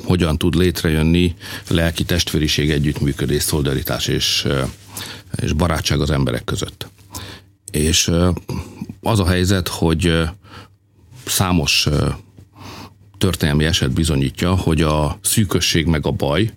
hogyan 0.04 0.38
tud 0.38 0.54
létrejönni 0.54 1.34
lelki 1.68 2.04
testvériség, 2.04 2.70
együttműködés, 2.70 3.42
szolidaritás 3.42 4.06
és, 4.06 4.46
és 5.42 5.52
barátság 5.52 6.00
az 6.00 6.10
emberek 6.10 6.44
között. 6.44 6.88
És 7.70 8.10
az 9.02 9.20
a 9.20 9.26
helyzet, 9.26 9.68
hogy 9.68 10.12
számos 11.28 11.88
történelmi 13.18 13.64
eset 13.64 13.90
bizonyítja, 13.90 14.54
hogy 14.54 14.82
a 14.82 15.18
szűkösség 15.22 15.86
meg 15.86 16.06
a 16.06 16.10
baj 16.10 16.50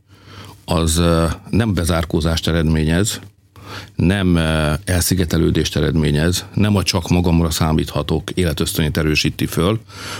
az 0.66 1.02
nem 1.50 1.74
bezárkózást 1.74 2.48
eredményez, 2.48 3.20
nem 3.96 4.38
elszigetelődést 4.86 5.76
eredményez, 5.76 6.46
nem 6.54 6.76
a 6.76 6.84
csak 6.84 7.10
magamra 7.10 7.50
számíthatok 7.50 8.30
életösztönét 8.30 8.98
erősíti 8.98 9.46
föl, 9.46 9.80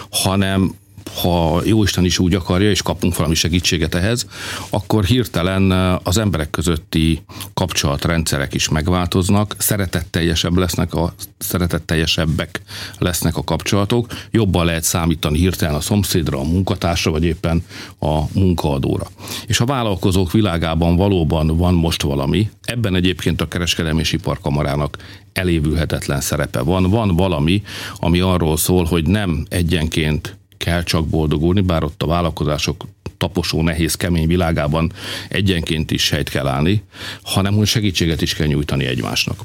hanem 0.10 0.76
ha 1.16 1.62
Jóisten 1.66 2.06
is 2.06 2.20
úgy 2.20 2.34
akarja, 2.34 2.70
és 2.70 2.82
kapunk 2.82 3.16
valami 3.16 3.36
segítséget 3.36 3.96
ehhez, 3.96 4.26
akkor 4.70 5.04
hirtelen 5.04 5.72
az 6.04 6.18
emberek 6.18 6.50
közötti 6.50 7.22
kapcsolatrendszerek 7.54 8.54
is 8.54 8.70
megváltoznak, 8.70 9.56
szeretetteljesebb 9.58 10.58
lesznek 10.58 10.94
a 10.94 11.14
szeretetteljesebbek 11.38 12.62
lesznek 12.98 13.38
a 13.38 13.44
kapcsolatok, 13.44 14.08
jobban 14.32 14.66
lehet 14.66 14.84
számítani 14.84 15.38
hirtelen 15.38 15.76
a 15.76 15.80
szomszédra, 15.80 16.40
a 16.40 16.44
munkatársra, 16.44 17.12
vagy 17.12 17.24
éppen 17.24 17.66
a 18.00 18.22
munkaadóra. 18.34 19.08
És 19.48 19.60
a 19.60 19.66
vállalkozók 19.66 20.32
világában 20.32 20.96
valóban 20.96 21.58
van 21.58 21.74
most 21.74 22.02
valami, 22.02 22.50
ebben 22.62 22.96
egyébként 22.96 23.42
a 23.42 23.48
kereskedelmi 23.48 24.00
és 24.00 24.12
iparkamarának 24.12 24.98
elévülhetetlen 25.34 26.22
szerepe 26.22 26.62
van. 26.62 26.90
Van 26.90 27.16
valami, 27.16 27.64
ami 27.96 28.20
arról 28.20 28.58
szól, 28.58 28.86
hogy 28.86 29.08
nem 29.08 29.46
egyenként 29.50 30.40
kell 30.64 30.84
csak 30.84 31.08
boldogulni, 31.08 31.62
bár 31.62 31.84
ott 31.84 32.04
a 32.04 32.08
vállalkozások 32.08 32.86
taposó, 33.18 33.62
nehéz, 33.62 33.96
kemény 33.96 34.28
világában 34.28 34.92
egyenként 35.30 35.92
is 35.92 36.10
helyt 36.10 36.30
kell 36.30 36.48
állni, 36.48 36.84
hanem 37.22 37.54
hogy 37.54 37.68
segítséget 37.68 38.22
is 38.22 38.34
kell 38.34 38.48
nyújtani 38.48 38.86
egymásnak. 38.86 39.40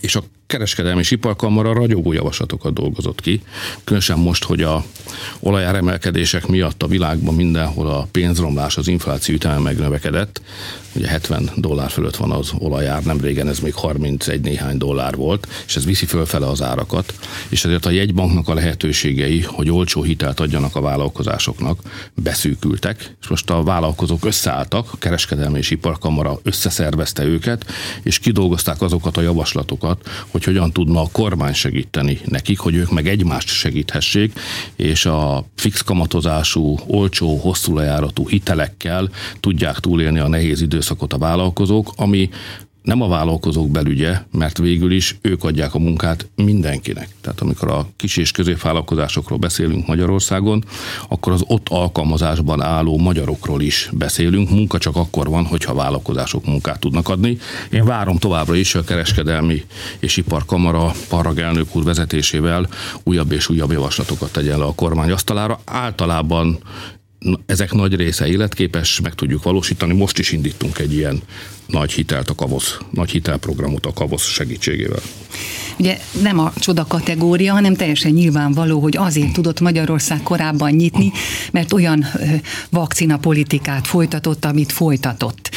És 0.00 0.16
a 0.16 0.22
kereskedelmi 0.48 1.00
és 1.00 1.10
iparkamara 1.10 1.72
ragyogó 1.72 2.12
javaslatokat 2.12 2.72
dolgozott 2.72 3.20
ki, 3.20 3.42
különösen 3.84 4.18
most, 4.18 4.44
hogy 4.44 4.62
a 4.62 4.84
olajáremelkedések 5.40 6.46
miatt 6.46 6.82
a 6.82 6.86
világban 6.86 7.34
mindenhol 7.34 7.88
a 7.88 8.08
pénzromlás, 8.10 8.76
az 8.76 8.88
infláció 8.88 9.34
üteme 9.34 9.58
megnövekedett, 9.58 10.40
ugye 10.92 11.08
70 11.08 11.50
dollár 11.56 11.90
fölött 11.90 12.16
van 12.16 12.30
az 12.30 12.52
olajár, 12.58 13.02
nem 13.02 13.20
régen 13.20 13.48
ez 13.48 13.58
még 13.58 13.74
31 13.74 14.40
néhány 14.40 14.78
dollár 14.78 15.14
volt, 15.14 15.48
és 15.66 15.76
ez 15.76 15.84
viszi 15.84 16.06
fölfele 16.06 16.46
az 16.46 16.62
árakat, 16.62 17.14
és 17.48 17.64
ezért 17.64 17.86
a 17.86 17.90
jegybanknak 17.90 18.48
a 18.48 18.54
lehetőségei, 18.54 19.40
hogy 19.40 19.70
olcsó 19.70 20.02
hitelt 20.02 20.40
adjanak 20.40 20.76
a 20.76 20.80
vállalkozásoknak, 20.80 21.80
beszűkültek, 22.14 23.14
és 23.20 23.28
most 23.28 23.50
a 23.50 23.62
vállalkozók 23.62 24.24
összeálltak, 24.24 24.88
a 24.92 24.98
kereskedelmi 24.98 25.58
és 25.58 25.70
iparkamara 25.70 26.38
összeszervezte 26.42 27.24
őket, 27.24 27.66
és 28.02 28.18
kidolgozták 28.18 28.82
azokat 28.82 29.16
a 29.16 29.20
javaslatokat, 29.20 30.08
hogy 30.30 30.37
hogyan 30.44 30.72
tudna 30.72 31.00
a 31.00 31.08
kormány 31.12 31.52
segíteni 31.52 32.18
nekik, 32.24 32.58
hogy 32.58 32.74
ők 32.74 32.90
meg 32.90 33.08
egymást 33.08 33.48
segíthessék, 33.48 34.32
és 34.76 35.06
a 35.06 35.44
fix 35.54 35.80
kamatozású, 35.80 36.78
olcsó, 36.86 37.36
hosszú 37.36 37.76
lejáratú 37.76 38.28
hitelekkel 38.28 39.10
tudják 39.40 39.78
túlélni 39.78 40.18
a 40.18 40.28
nehéz 40.28 40.60
időszakot 40.60 41.12
a 41.12 41.18
vállalkozók, 41.18 41.92
ami 41.96 42.30
nem 42.88 43.02
a 43.02 43.08
vállalkozók 43.08 43.70
belügye, 43.70 44.22
mert 44.32 44.58
végül 44.58 44.92
is 44.92 45.18
ők 45.20 45.44
adják 45.44 45.74
a 45.74 45.78
munkát 45.78 46.28
mindenkinek. 46.34 47.08
Tehát 47.20 47.40
amikor 47.40 47.68
a 47.68 47.88
kis 47.96 48.16
és 48.16 48.30
középvállalkozásokról 48.30 49.38
beszélünk 49.38 49.86
Magyarországon, 49.86 50.64
akkor 51.08 51.32
az 51.32 51.44
ott 51.46 51.68
alkalmazásban 51.68 52.62
álló 52.62 52.98
magyarokról 52.98 53.62
is 53.62 53.90
beszélünk. 53.92 54.50
Munka 54.50 54.78
csak 54.78 54.96
akkor 54.96 55.28
van, 55.28 55.44
hogyha 55.44 55.74
vállalkozások 55.74 56.46
munkát 56.46 56.80
tudnak 56.80 57.08
adni. 57.08 57.38
Én 57.70 57.84
várom 57.84 58.16
továbbra 58.16 58.54
is 58.54 58.74
a 58.74 58.84
kereskedelmi 58.84 59.64
és 59.98 60.16
iparkamara 60.16 60.92
elnök 61.36 61.76
úr 61.76 61.84
vezetésével 61.84 62.68
újabb 63.02 63.32
és 63.32 63.48
újabb 63.48 63.72
javaslatokat 63.72 64.32
tegyen 64.32 64.58
le 64.58 64.64
a 64.64 64.74
kormány 64.74 65.10
asztalára. 65.10 65.60
Általában 65.64 66.58
ezek 67.46 67.72
nagy 67.72 67.94
része 67.94 68.26
életképes, 68.26 69.00
meg 69.00 69.14
tudjuk 69.14 69.42
valósítani. 69.42 69.94
Most 69.94 70.18
is 70.18 70.32
indítunk 70.32 70.78
egy 70.78 70.92
ilyen 70.92 71.22
nagy 71.68 71.92
hitelt 71.92 72.28
a 72.28 72.34
kavosz, 72.34 72.78
nagy 72.90 73.10
hitelprogramot 73.10 73.86
a 73.86 73.92
kavosz 73.92 74.26
segítségével. 74.26 75.00
Ugye 75.78 75.98
nem 76.22 76.38
a 76.38 76.52
csoda 76.56 76.86
kategória, 76.86 77.52
hanem 77.52 77.74
teljesen 77.74 78.12
nyilvánvaló, 78.12 78.80
hogy 78.80 78.96
azért 78.96 79.32
tudott 79.32 79.60
Magyarország 79.60 80.22
korábban 80.22 80.70
nyitni, 80.70 81.12
mert 81.52 81.72
olyan 81.72 82.06
vakcina 82.70 83.16
politikát 83.16 83.86
folytatott, 83.86 84.44
amit 84.44 84.72
folytatott. 84.72 85.50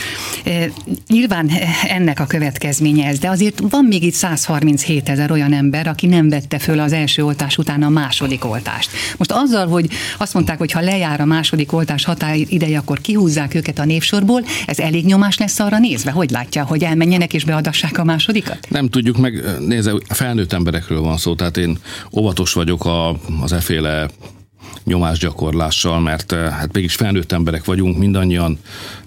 Nyilván 1.07 1.51
ennek 1.87 2.19
a 2.19 2.25
következménye 2.25 3.07
ez, 3.07 3.19
de 3.19 3.29
azért 3.29 3.61
van 3.69 3.85
még 3.85 4.03
itt 4.03 4.13
137 4.13 5.09
ezer 5.09 5.31
olyan 5.31 5.53
ember, 5.53 5.87
aki 5.87 6.07
nem 6.07 6.29
vette 6.29 6.59
föl 6.59 6.79
az 6.79 6.93
első 6.93 7.25
oltás 7.25 7.57
után 7.57 7.83
a 7.83 7.89
második 7.89 8.45
oltást. 8.45 8.89
Most 9.17 9.31
azzal, 9.31 9.67
hogy 9.67 9.89
azt 10.17 10.33
mondták, 10.33 10.57
hogy 10.57 10.71
ha 10.71 10.79
lejár 10.79 11.21
a 11.21 11.25
második 11.25 11.73
oltás 11.73 12.03
határideje, 12.03 12.77
akkor 12.77 13.01
kihúzzák 13.01 13.53
őket 13.53 13.79
a 13.79 13.85
névsorból, 13.85 14.45
ez 14.65 14.79
elég 14.79 15.05
nyomás 15.05 15.37
lesz 15.37 15.59
arra 15.59 15.79
nézve? 16.03 16.19
Hogy 16.19 16.31
látja, 16.31 16.63
hogy 16.65 16.83
elmenjenek 16.83 17.33
és 17.33 17.43
beadassák 17.43 17.97
a 17.97 18.03
másodikat? 18.03 18.67
Nem 18.69 18.89
tudjuk 18.89 19.17
meg, 19.17 19.43
nézze, 19.59 19.93
felnőtt 20.07 20.53
emberekről 20.53 21.01
van 21.01 21.17
szó, 21.17 21.35
tehát 21.35 21.57
én 21.57 21.77
óvatos 22.11 22.53
vagyok 22.53 22.85
a, 22.85 23.09
az 23.41 23.53
eféle 23.53 24.09
nyomásgyakorlással, 24.83 25.99
mert 25.99 26.31
hát 26.31 26.73
mégis 26.73 26.95
felnőtt 26.95 27.31
emberek 27.31 27.65
vagyunk, 27.65 27.97
mindannyian 27.97 28.59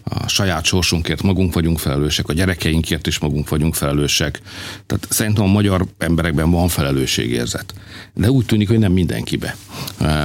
a 0.04 0.28
saját 0.28 0.64
sorsunkért 0.64 1.23
magunk 1.23 1.54
vagyunk 1.54 1.78
felelősek, 1.78 2.28
a 2.28 2.33
gyerekeinkért 2.33 3.07
is 3.07 3.19
magunk 3.19 3.49
vagyunk 3.49 3.75
felelősek. 3.75 4.40
Tehát 4.87 5.07
szerintem 5.11 5.45
a 5.45 5.47
magyar 5.47 5.87
emberekben 5.99 6.50
van 6.50 6.69
felelősségérzet. 6.69 7.75
De 8.14 8.31
úgy 8.31 8.47
tűnik, 8.47 8.69
hogy 8.69 8.78
nem 8.78 8.93
mindenkibe. 8.93 9.57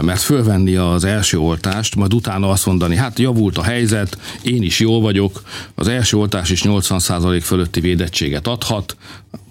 Mert 0.02 0.22
fölvenni 0.22 0.76
az 0.76 1.04
első 1.04 1.38
oltást, 1.40 1.96
majd 1.96 2.14
utána 2.14 2.50
azt 2.50 2.66
mondani, 2.66 2.96
hát 2.96 3.20
javult 3.20 3.58
a 3.58 3.64
helyzet, 3.64 4.18
én 4.42 4.64
is 4.64 4.80
jól 4.80 5.02
vagyok, 5.02 5.44
az 5.76 5.88
első 5.88 6.18
oltás 6.18 6.50
is 6.50 6.62
80% 6.64 7.42
fölötti 7.44 7.80
védettséget 7.80 8.48
adhat, 8.48 8.98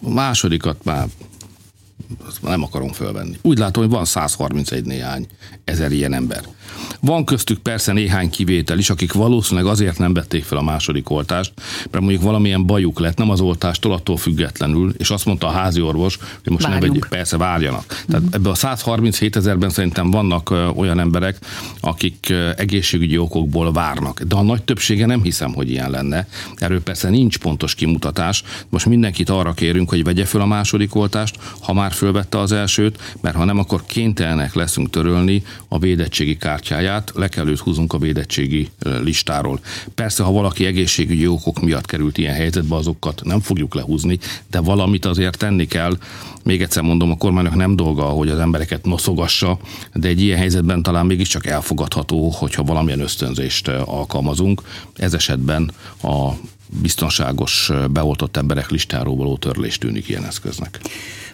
a 0.03 0.11
másodikat 0.11 0.85
már 0.85 1.07
azt 2.27 2.43
nem 2.43 2.63
akarom 2.63 2.93
fölvenni. 2.93 3.39
Úgy 3.43 3.59
látom, 3.59 3.83
hogy 3.83 3.93
van 3.93 4.05
131 4.05 4.85
néhány 4.85 5.27
ezer 5.65 5.93
ilyen 5.93 6.13
ember. 6.13 6.43
Van 7.01 7.25
köztük 7.25 7.59
persze 7.59 7.93
néhány 7.93 8.31
kivétel 8.31 8.79
is, 8.79 8.91
akik 8.91 9.13
valószínűleg 9.13 9.71
azért 9.71 9.99
nem 9.99 10.13
vették 10.13 10.45
fel 10.45 10.59
a 10.59 10.63
második 10.63 11.11
oltást, 11.11 11.53
mert 11.91 12.05
mondjuk 12.05 12.23
valamilyen 12.23 12.67
bajuk 12.67 12.99
lett, 12.99 13.17
nem 13.17 13.31
az 13.31 13.41
oltástól, 13.41 13.93
attól 13.93 14.17
függetlenül, 14.17 14.95
és 14.99 15.11
azt 15.11 15.25
mondta 15.25 15.47
a 15.47 15.51
házi 15.51 15.81
orvos, 15.81 16.19
hogy 16.43 16.53
most 16.53 16.65
Várjunk. 16.65 16.83
ne 16.83 16.89
vegyék, 16.89 17.05
persze 17.11 17.37
várjanak. 17.37 17.87
Tehát 17.87 18.07
uh-huh. 18.09 18.35
ebben 18.35 18.53
a 18.53 18.55
137 18.55 19.37
ezerben 19.37 19.71
szerintem 19.71 20.11
vannak 20.11 20.51
olyan 20.75 21.01
emberek, 21.01 21.39
akik 21.81 22.33
egészségügyi 22.57 23.19
okokból 23.19 23.73
várnak. 23.73 24.23
De 24.23 24.35
a 24.35 24.43
nagy 24.43 24.63
többsége 24.63 25.07
nem 25.07 25.23
hiszem, 25.23 25.55
hogy 25.55 25.71
ilyen 25.71 25.91
lenne. 25.91 26.27
Erről 26.57 26.83
persze 26.83 27.09
nincs 27.09 27.39
pontos 27.39 27.75
kimutatás. 27.75 28.43
Most 28.69 28.87
mindenkit 28.87 29.31
arra 29.31 29.53
kérünk, 29.53 29.89
hogy 29.89 30.05
vegye 30.05 30.25
fel 30.25 30.41
a 30.41 30.47
második 30.47 30.95
oltást, 30.95 31.39
ha 31.61 31.73
már 31.73 31.88
fölvette 31.93 32.39
az 32.39 32.53
elsőt, 32.53 33.17
mert 33.21 33.37
ha 33.37 33.45
nem, 33.45 33.59
akkor 33.59 33.85
kénytelenek 33.87 34.55
leszünk 34.55 34.91
törölni 34.91 35.43
a 35.69 35.79
védettségi 35.79 36.37
kártyáját, 36.37 37.13
le 37.15 37.29
kell 37.29 37.49
őt 37.49 37.59
húzunk 37.59 37.93
a 37.93 37.99
védettségi 37.99 38.69
listáról. 39.03 39.61
Persze, 39.95 40.23
ha 40.23 40.33
valaki 40.33 40.67
egészségügyi 40.67 41.27
okok 41.27 41.61
miatt 41.61 41.87
került 41.87 42.19
ilyen 42.19 42.35
helyzetbe, 42.35 42.75
azokat 42.75 43.21
nem 43.25 43.41
fogjuk 43.41 43.75
lehúzni, 43.75 44.19
de 44.51 44.61
valamit 44.61 45.05
azért 45.05 45.37
tenni 45.39 45.67
kell. 45.67 45.99
Még 46.45 46.63
egyszer 46.63 46.83
mondom, 46.83 47.11
a 47.11 47.17
kormánynak 47.17 47.55
nem 47.55 47.77
dolga, 47.77 48.03
hogy 48.03 48.29
az 48.29 48.39
embereket 48.39 48.85
noszogassa, 48.85 49.59
de 49.95 50.09
egy 50.09 50.21
ilyen 50.21 50.39
helyzetben 50.39 50.83
talán 50.83 51.07
mégiscsak 51.07 51.47
elfogadható, 51.47 52.29
hogyha 52.31 52.63
valamilyen 52.63 53.01
ösztönzést 53.01 53.69
alkalmazunk. 53.69 54.63
Ez 54.97 55.15
esetben 55.15 55.71
a 56.03 56.31
biztonságos 56.83 57.71
beoltott 57.91 58.37
emberek 58.37 58.71
listáról 58.71 59.17
való 59.17 59.37
törlés 59.37 59.79
tűnik 59.79 60.09
ilyen 60.09 60.25
eszköznek. 60.25 60.81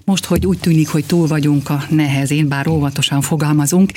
Most, 0.06 0.24
hogy 0.24 0.46
úgy 0.46 0.58
tűnik, 0.58 0.88
hogy 0.88 1.04
túl 1.04 1.26
vagyunk 1.26 1.70
a 1.70 1.84
nehezén, 1.88 2.48
bár 2.48 2.68
óvatosan 2.68 3.20
fogalmazunk, 3.20 3.92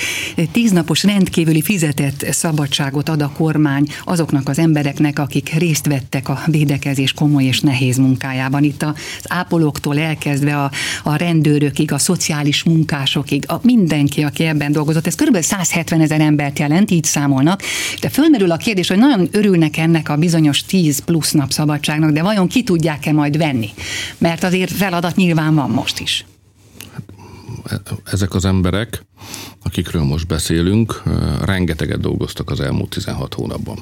tíznapos 0.51 1.03
rendkívüli 1.03 1.61
fizetett 1.61 2.25
szabadságot 2.31 3.09
ad 3.09 3.21
a 3.21 3.31
kormány 3.31 3.87
azoknak 4.03 4.49
az 4.49 4.59
embereknek, 4.59 5.19
akik 5.19 5.53
részt 5.53 5.87
vettek 5.87 6.29
a 6.29 6.41
védekezés 6.45 7.13
komoly 7.13 7.43
és 7.43 7.59
nehéz 7.59 7.97
munkájában. 7.97 8.63
Itt 8.63 8.83
az 8.83 8.93
ápolóktól 9.23 9.99
elkezdve 9.99 10.57
a, 10.57 10.71
a 11.03 11.15
rendőrökig, 11.15 11.91
a 11.91 11.97
szociális 11.97 12.63
munkásokig, 12.63 13.43
a 13.47 13.59
mindenki, 13.61 14.23
aki 14.23 14.43
ebben 14.43 14.71
dolgozott. 14.71 15.07
Ez 15.07 15.15
kb. 15.15 15.41
170 15.41 16.01
ezer 16.01 16.21
embert 16.21 16.59
jelent, 16.59 16.91
így 16.91 17.03
számolnak. 17.03 17.61
De 18.01 18.09
fölmerül 18.09 18.51
a 18.51 18.57
kérdés, 18.57 18.87
hogy 18.87 18.97
nagyon 18.97 19.27
örülnek 19.31 19.77
ennek 19.77 20.09
a 20.09 20.15
bizonyos 20.15 20.65
10 20.65 20.99
plusz 20.99 21.31
nap 21.31 21.51
szabadságnak, 21.51 22.11
de 22.11 22.21
vajon 22.21 22.47
ki 22.47 22.63
tudják-e 22.63 23.11
majd 23.11 23.37
venni? 23.37 23.69
Mert 24.17 24.43
azért 24.43 24.71
feladat 24.71 25.15
nyilván 25.15 25.55
van 25.55 25.69
most 25.69 25.95
most 25.99 26.01
is? 26.01 26.25
Ezek 28.03 28.33
az 28.33 28.45
emberek, 28.45 29.05
akikről 29.63 30.03
most 30.03 30.27
beszélünk, 30.27 31.03
rengeteget 31.41 31.99
dolgoztak 31.99 32.49
az 32.49 32.59
elmúlt 32.59 32.89
16 32.89 33.33
hónapban. 33.33 33.79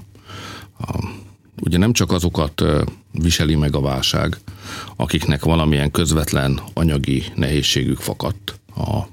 Ugye 1.62 1.78
nem 1.78 1.94
csak 1.94 2.12
azokat 2.12 2.64
viseli 3.12 3.56
meg 3.56 3.76
a 3.76 3.82
válság, 3.82 4.38
akiknek 4.96 5.44
valamilyen 5.44 5.92
közvetlen 5.92 6.62
anyagi 6.74 7.24
nehézségük 7.36 8.00
fakadt 8.00 8.60
a 8.76 9.08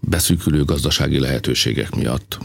beszűkülő 0.00 0.64
gazdasági 0.64 1.18
lehetőségek 1.18 1.94
miatt, 1.94 2.38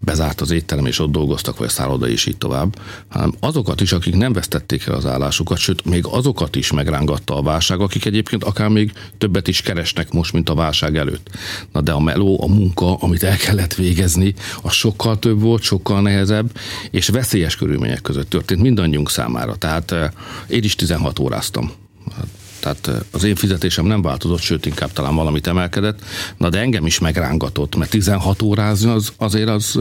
bezárt 0.00 0.40
az 0.40 0.50
étterem, 0.50 0.86
és 0.86 0.98
ott 0.98 1.10
dolgoztak, 1.10 1.58
vagy 1.58 1.66
a 1.66 1.70
szálloda, 1.70 2.08
és 2.08 2.26
így 2.26 2.36
tovább, 2.36 2.80
hanem 3.08 3.32
azokat 3.40 3.80
is, 3.80 3.92
akik 3.92 4.14
nem 4.14 4.32
vesztették 4.32 4.86
el 4.86 4.94
az 4.94 5.06
állásukat, 5.06 5.58
sőt, 5.58 5.84
még 5.84 6.06
azokat 6.06 6.56
is 6.56 6.72
megrángatta 6.72 7.36
a 7.36 7.42
válság, 7.42 7.80
akik 7.80 8.04
egyébként 8.04 8.44
akár 8.44 8.68
még 8.68 8.92
többet 9.18 9.48
is 9.48 9.62
keresnek 9.62 10.12
most, 10.12 10.32
mint 10.32 10.48
a 10.48 10.54
válság 10.54 10.96
előtt. 10.96 11.30
Na 11.72 11.80
de 11.80 11.92
a 11.92 12.00
meló, 12.00 12.42
a 12.42 12.46
munka, 12.46 12.94
amit 12.94 13.22
el 13.22 13.36
kellett 13.36 13.74
végezni, 13.74 14.34
az 14.62 14.72
sokkal 14.72 15.18
több 15.18 15.40
volt, 15.40 15.62
sokkal 15.62 16.00
nehezebb, 16.00 16.58
és 16.90 17.08
veszélyes 17.08 17.56
körülmények 17.56 18.00
között 18.00 18.30
történt 18.30 18.60
mindannyiunk 18.60 19.10
számára. 19.10 19.56
Tehát 19.56 19.90
eh, 19.90 20.10
én 20.48 20.62
is 20.62 20.74
16 20.74 21.18
óráztam 21.18 21.72
tehát 22.74 23.04
az 23.10 23.24
én 23.24 23.34
fizetésem 23.34 23.86
nem 23.86 24.02
változott, 24.02 24.40
sőt 24.40 24.66
inkább 24.66 24.92
talán 24.92 25.14
valamit 25.14 25.46
emelkedett, 25.46 25.98
na 26.36 26.48
de 26.48 26.58
engem 26.58 26.86
is 26.86 26.98
megrángatott, 26.98 27.76
mert 27.76 27.90
16 27.90 28.42
órázni 28.42 28.90
az, 28.90 29.12
azért 29.16 29.48
az 29.48 29.78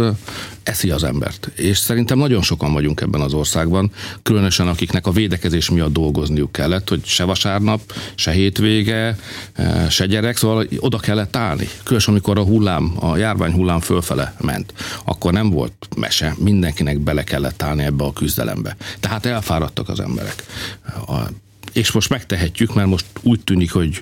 eszi 0.64 0.90
az 0.90 1.04
embert. 1.04 1.52
És 1.56 1.78
szerintem 1.78 2.18
nagyon 2.18 2.42
sokan 2.42 2.74
vagyunk 2.74 3.02
ebben 3.02 3.22
az 3.22 3.34
országban, 3.34 3.92
különösen 4.24 4.68
akiknek 4.68 5.08
a 5.08 5.12
védekezés 5.12 5.70
miatt 5.70 5.94
dolgozniuk 5.94 6.52
kellett, 6.52 6.90
hogy 6.90 7.06
se 7.06 7.24
vasárnap, 7.24 7.94
se 8.16 8.32
hétvége, 8.32 9.18
se 9.90 10.06
gyerek, 10.06 10.38
szóval 10.38 10.68
oda 10.80 10.98
kellett 10.98 11.36
állni. 11.36 11.70
Különösen 11.84 12.14
amikor 12.14 12.38
a 12.38 12.44
hullám, 12.44 12.92
a 13.00 13.18
járvány 13.18 13.52
hullám 13.52 13.80
fölfele 13.80 14.36
ment, 14.42 14.74
akkor 15.06 15.34
nem 15.34 15.50
volt 15.50 15.74
mese, 15.96 16.36
mindenkinek 16.38 17.00
bele 17.00 17.24
kellett 17.24 17.64
állni 17.64 17.84
ebbe 17.84 18.04
a 18.04 18.14
küzdelembe. 18.14 18.76
Tehát 19.00 19.26
elfáradtak 19.26 19.90
az 19.90 20.00
emberek. 20.00 20.44
A 21.08 21.18
és 21.74 21.92
most 21.92 22.10
megtehetjük, 22.10 22.74
mert 22.74 22.88
most 22.88 23.06
úgy 23.22 23.40
tűnik, 23.40 23.72
hogy 23.72 24.02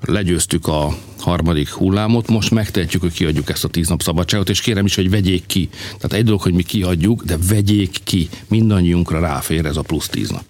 legyőztük 0.00 0.66
a 0.66 0.96
harmadik 1.18 1.68
hullámot, 1.68 2.28
most 2.28 2.50
megtehetjük, 2.50 3.02
hogy 3.02 3.12
kiadjuk 3.12 3.50
ezt 3.50 3.64
a 3.64 3.68
tíz 3.68 3.88
nap 3.88 4.02
szabadságot, 4.02 4.48
és 4.48 4.60
kérem 4.60 4.84
is, 4.84 4.94
hogy 4.94 5.10
vegyék 5.10 5.46
ki. 5.46 5.68
Tehát 5.84 6.12
egy 6.12 6.24
dolog, 6.24 6.40
hogy 6.40 6.54
mi 6.54 6.62
kiadjuk, 6.62 7.24
de 7.24 7.36
vegyék 7.48 7.96
ki. 8.04 8.28
Mindannyiunkra 8.48 9.20
ráfér 9.20 9.66
ez 9.66 9.76
a 9.76 9.82
plusz 9.82 10.08
tíz 10.08 10.30
nap 10.30 10.44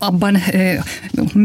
abban 0.00 0.38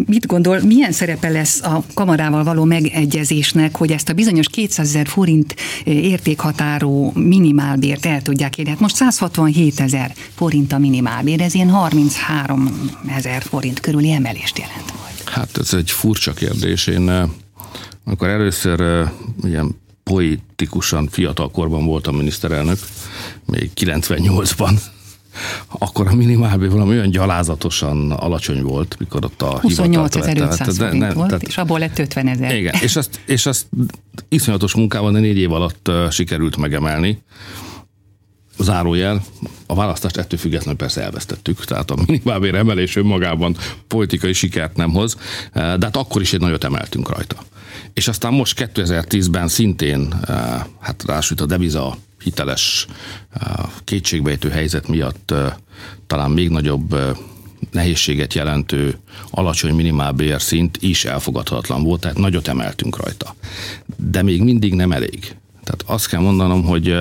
mit 0.05 0.25
gondol, 0.25 0.59
milyen 0.59 0.91
szerepe 0.91 1.29
lesz 1.29 1.61
a 1.61 1.83
kamarával 1.93 2.43
való 2.43 2.63
megegyezésnek, 2.63 3.77
hogy 3.77 3.91
ezt 3.91 4.09
a 4.09 4.13
bizonyos 4.13 4.47
200 4.47 4.87
ezer 4.87 5.07
forint 5.07 5.55
értékhatárú 5.83 7.11
minimálbért 7.15 8.05
el 8.05 8.21
tudják 8.21 8.57
érni? 8.57 8.69
Hát 8.69 8.79
most 8.79 8.95
167 8.95 9.79
ezer 9.79 10.13
forint 10.35 10.73
a 10.73 10.77
minimálbér, 10.77 11.41
ez 11.41 11.53
ilyen 11.53 11.69
33 11.69 12.91
ezer 13.07 13.41
forint 13.41 13.79
körüli 13.79 14.11
emelést 14.11 14.57
jelent 14.57 14.93
majd. 15.01 15.29
Hát 15.29 15.57
ez 15.57 15.73
egy 15.73 15.91
furcsa 15.91 16.33
kérdés. 16.33 16.87
Én 16.87 17.11
amikor 18.05 18.27
először 18.27 19.07
ilyen 19.43 19.75
poetikusan 20.03 21.07
fiatal 21.11 21.51
korban 21.51 21.85
voltam 21.85 22.15
miniszterelnök, 22.15 22.79
még 23.45 23.71
98-ban, 23.75 24.79
akkor 25.67 26.07
a 26.07 26.15
minimálbér 26.15 26.69
valami 26.69 26.89
olyan 26.89 27.09
gyalázatosan 27.09 28.11
alacsony 28.11 28.61
volt, 28.61 28.95
mikor 28.99 29.25
ott 29.25 29.41
a 29.41 29.59
28.500 29.59 30.73
forint 30.77 31.13
volt, 31.13 31.27
tehát, 31.27 31.43
és 31.43 31.57
abból 31.57 31.79
lett 31.79 31.99
50 31.99 32.27
ezer. 32.27 32.55
Igen, 32.55 32.75
és 32.81 32.95
azt, 32.95 33.19
és 33.25 33.45
azt 33.45 33.65
iszonyatos 34.29 34.75
munkával, 34.75 35.11
de 35.11 35.19
négy 35.19 35.37
év 35.37 35.51
alatt 35.51 35.91
sikerült 36.09 36.57
megemelni. 36.57 37.23
Zárójel, 38.59 39.23
a 39.65 39.75
választást 39.75 40.17
ettől 40.17 40.39
függetlenül 40.39 40.75
persze 40.75 41.01
elvesztettük, 41.01 41.65
tehát 41.65 41.91
a 41.91 41.97
minimálbér 42.05 42.55
emelés 42.55 42.95
önmagában 42.95 43.57
politikai 43.87 44.33
sikert 44.33 44.75
nem 44.75 44.91
hoz, 44.91 45.17
de 45.53 45.59
hát 45.61 45.95
akkor 45.95 46.21
is 46.21 46.33
egy 46.33 46.39
nagyot 46.39 46.63
emeltünk 46.63 47.09
rajta. 47.09 47.35
És 47.93 48.07
aztán 48.07 48.33
most 48.33 48.69
2010-ben 48.73 49.47
szintén, 49.47 50.13
hát 50.79 51.03
rásült 51.07 51.41
a 51.41 51.45
deviza 51.45 51.97
hiteles 52.23 52.87
kétségbejtő 53.83 54.49
helyzet 54.49 54.87
miatt 54.87 55.33
talán 56.07 56.31
még 56.31 56.49
nagyobb 56.49 56.95
nehézséget 57.71 58.33
jelentő 58.33 58.97
alacsony 59.29 59.73
minimálbér 59.73 60.41
szint 60.41 60.77
is 60.81 61.05
elfogadhatatlan 61.05 61.83
volt, 61.83 62.01
tehát 62.01 62.17
nagyot 62.17 62.47
emeltünk 62.47 62.97
rajta. 62.97 63.35
De 63.95 64.21
még 64.21 64.41
mindig 64.43 64.73
nem 64.73 64.91
elég. 64.91 65.35
Tehát 65.63 65.83
azt 65.85 66.07
kell 66.07 66.21
mondanom, 66.21 66.63
hogy 66.63 66.97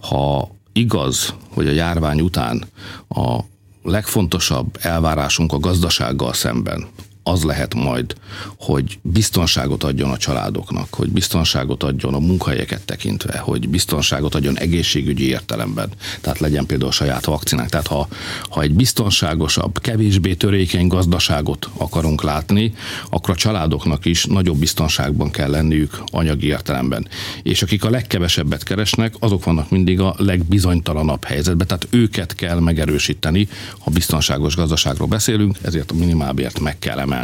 ha 0.00 0.50
igaz, 0.72 1.34
hogy 1.54 1.66
a 1.68 1.72
járvány 1.72 2.20
után 2.20 2.64
a 3.08 3.38
legfontosabb 3.82 4.76
elvárásunk 4.80 5.52
a 5.52 5.58
gazdasággal 5.58 6.32
szemben 6.32 6.86
az 7.30 7.42
lehet 7.42 7.74
majd, 7.74 8.14
hogy 8.58 8.98
biztonságot 9.02 9.84
adjon 9.84 10.10
a 10.10 10.16
családoknak, 10.16 10.94
hogy 10.94 11.10
biztonságot 11.10 11.82
adjon 11.82 12.14
a 12.14 12.18
munkahelyeket 12.18 12.84
tekintve, 12.84 13.38
hogy 13.38 13.68
biztonságot 13.68 14.34
adjon 14.34 14.58
egészségügyi 14.58 15.28
értelemben. 15.28 15.88
Tehát 16.20 16.38
legyen 16.38 16.66
például 16.66 16.92
saját 16.92 17.24
vakcinák. 17.24 17.68
Tehát 17.68 17.86
ha, 17.86 18.08
ha 18.48 18.62
egy 18.62 18.74
biztonságosabb, 18.74 19.80
kevésbé 19.80 20.34
törékeny 20.34 20.86
gazdaságot 20.86 21.68
akarunk 21.76 22.22
látni, 22.22 22.74
akkor 23.10 23.30
a 23.30 23.36
családoknak 23.36 24.04
is 24.04 24.24
nagyobb 24.24 24.58
biztonságban 24.58 25.30
kell 25.30 25.50
lenniük 25.50 26.02
anyagi 26.06 26.46
értelemben. 26.46 27.08
És 27.42 27.62
akik 27.62 27.84
a 27.84 27.90
legkevesebbet 27.90 28.62
keresnek, 28.62 29.14
azok 29.18 29.44
vannak 29.44 29.70
mindig 29.70 30.00
a 30.00 30.14
legbizonytalanabb 30.18 31.24
helyzetben. 31.24 31.66
Tehát 31.66 31.86
őket 31.90 32.34
kell 32.34 32.58
megerősíteni, 32.60 33.48
ha 33.78 33.90
biztonságos 33.90 34.56
gazdaságról 34.56 35.08
beszélünk, 35.08 35.56
ezért 35.62 35.90
a 35.90 35.94
minimálbért 35.94 36.60
meg 36.60 36.78
kell 36.78 36.98
emelni. 36.98 37.18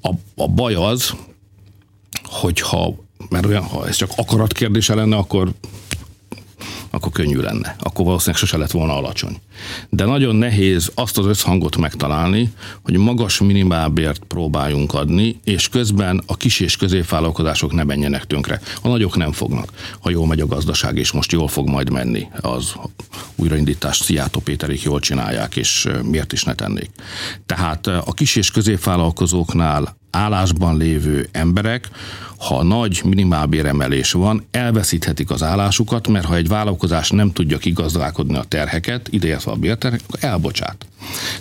A, 0.00 0.10
a 0.34 0.48
baj 0.48 0.74
az, 0.74 1.14
hogyha, 2.22 2.94
mert 3.28 3.46
olyan, 3.46 3.62
ha 3.62 3.86
ez 3.86 3.96
csak 3.96 4.10
akarat 4.16 4.52
kérdése 4.52 4.94
lenne, 4.94 5.16
akkor 5.16 5.52
könnyű 7.14 7.38
lenne. 7.38 7.76
Akkor 7.78 8.04
valószínűleg 8.04 8.40
sose 8.40 8.56
lett 8.56 8.70
volna 8.70 8.96
alacsony. 8.96 9.36
De 9.88 10.04
nagyon 10.04 10.36
nehéz 10.36 10.90
azt 10.94 11.18
az 11.18 11.26
összhangot 11.26 11.76
megtalálni, 11.76 12.52
hogy 12.82 12.96
magas 12.96 13.40
minimálbért 13.40 14.24
próbáljunk 14.24 14.94
adni, 14.94 15.40
és 15.44 15.68
közben 15.68 16.22
a 16.26 16.36
kis 16.36 16.60
és 16.60 16.76
középvállalkozások 16.76 17.72
ne 17.72 17.84
menjenek 17.84 18.24
tönkre. 18.24 18.60
A 18.82 18.88
nagyok 18.88 19.16
nem 19.16 19.32
fognak. 19.32 19.72
Ha 20.00 20.10
jól 20.10 20.26
megy 20.26 20.40
a 20.40 20.46
gazdaság, 20.46 20.96
és 20.96 21.12
most 21.12 21.32
jól 21.32 21.48
fog 21.48 21.68
majd 21.68 21.90
menni, 21.90 22.26
az 22.40 22.72
újraindítást 23.36 24.04
Szijjátó 24.04 24.40
Péterik 24.40 24.82
jól 24.82 25.00
csinálják, 25.00 25.56
és 25.56 25.88
miért 26.02 26.32
is 26.32 26.44
ne 26.44 26.54
tennék. 26.54 26.90
Tehát 27.46 27.86
a 27.86 28.12
kis 28.14 28.36
és 28.36 28.50
középvállalkozóknál 28.50 29.96
állásban 30.10 30.76
lévő 30.76 31.28
emberek, 31.32 31.88
ha 32.44 32.62
nagy 32.62 33.00
minimálbéremelés 33.04 34.12
van, 34.12 34.46
elveszíthetik 34.50 35.30
az 35.30 35.42
állásukat, 35.42 36.08
mert 36.08 36.24
ha 36.24 36.36
egy 36.36 36.48
vállalkozás 36.48 37.10
nem 37.10 37.32
tudja 37.32 37.58
kigazdálkodni 37.58 38.36
a 38.36 38.44
terheket, 38.48 39.08
ideértve 39.10 39.50
a 39.50 39.56
bérterheket, 39.56 40.06
akkor 40.08 40.30
elbocsát. 40.30 40.86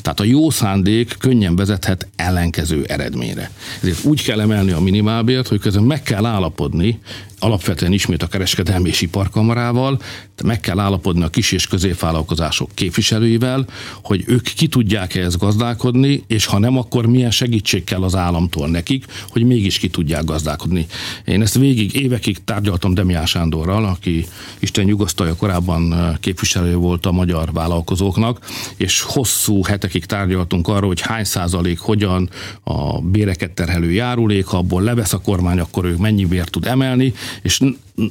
Tehát 0.02 0.20
a 0.20 0.24
jó 0.24 0.50
szándék 0.50 1.16
könnyen 1.20 1.56
vezethet 1.56 2.08
ellenkező 2.16 2.84
eredményre. 2.84 3.52
Ezért 3.82 4.04
úgy 4.04 4.24
kell 4.24 4.40
emelni 4.40 4.72
a 4.72 4.80
minimálbért, 4.80 5.48
hogy 5.48 5.60
közben 5.60 5.84
meg 5.84 6.04
kell 6.04 6.26
állapodni, 6.26 7.00
alapvetően 7.44 7.92
ismét 7.92 8.24
a 8.24 8.28
kereskedelmi 8.28 8.90
és 8.90 9.02
iparkamarával, 9.02 10.00
meg 10.44 10.60
kell 10.60 10.80
állapodni 10.80 11.24
a 11.24 11.28
kis 11.28 11.52
és 11.52 11.68
középvállalkozások 11.68 12.70
képviselőivel, 12.74 13.66
hogy 14.04 14.24
ők 14.28 14.42
ki 14.42 14.68
tudják 14.68 15.16
ezt 15.16 15.38
gazdálkodni, 15.38 16.24
és 16.28 16.46
ha 16.46 16.60
nem, 16.60 16.78
akkor 16.78 17.06
milyen 17.06 17.32
segítség 17.32 17.84
kell 17.84 18.04
az 18.04 18.16
államtól 18.16 18.68
nekik, 18.68 19.06
hogy 19.30 19.44
mégis 19.44 19.78
ki 19.78 19.90
tudják 19.90 20.24
gazdálkodni. 20.24 20.86
Én 21.26 21.42
ezt 21.42 21.58
végig 21.58 21.96
évekig 21.96 22.44
tárgyaltam 22.44 22.94
Demián 22.94 23.26
Sándorral, 23.26 23.86
aki 23.86 24.26
Isten 24.60 24.86
nyugosztalja 24.86 25.36
korábban 25.36 26.18
képviselő 26.20 26.76
volt 26.76 27.06
a 27.06 27.12
magyar 27.12 27.54
vállalkozóknak, 27.54 28.46
és 28.78 29.02
hosszú 29.02 29.53
hetekig 29.62 30.06
tárgyaltunk 30.06 30.68
arról, 30.68 30.88
hogy 30.88 31.02
hány 31.02 31.24
százalék 31.24 31.80
hogyan 31.80 32.30
a 32.64 33.02
béreket 33.02 33.52
terhelő 33.52 33.92
járulék, 33.92 34.46
ha 34.46 34.58
abból 34.58 34.82
levesz 34.82 35.14
a 35.14 35.22
kormány, 35.22 35.60
akkor 35.60 35.86
ő 35.86 35.96
mennyi 35.98 36.26
bért 36.26 36.52
tud 36.52 36.66
emelni, 36.66 37.14
és 37.42 37.60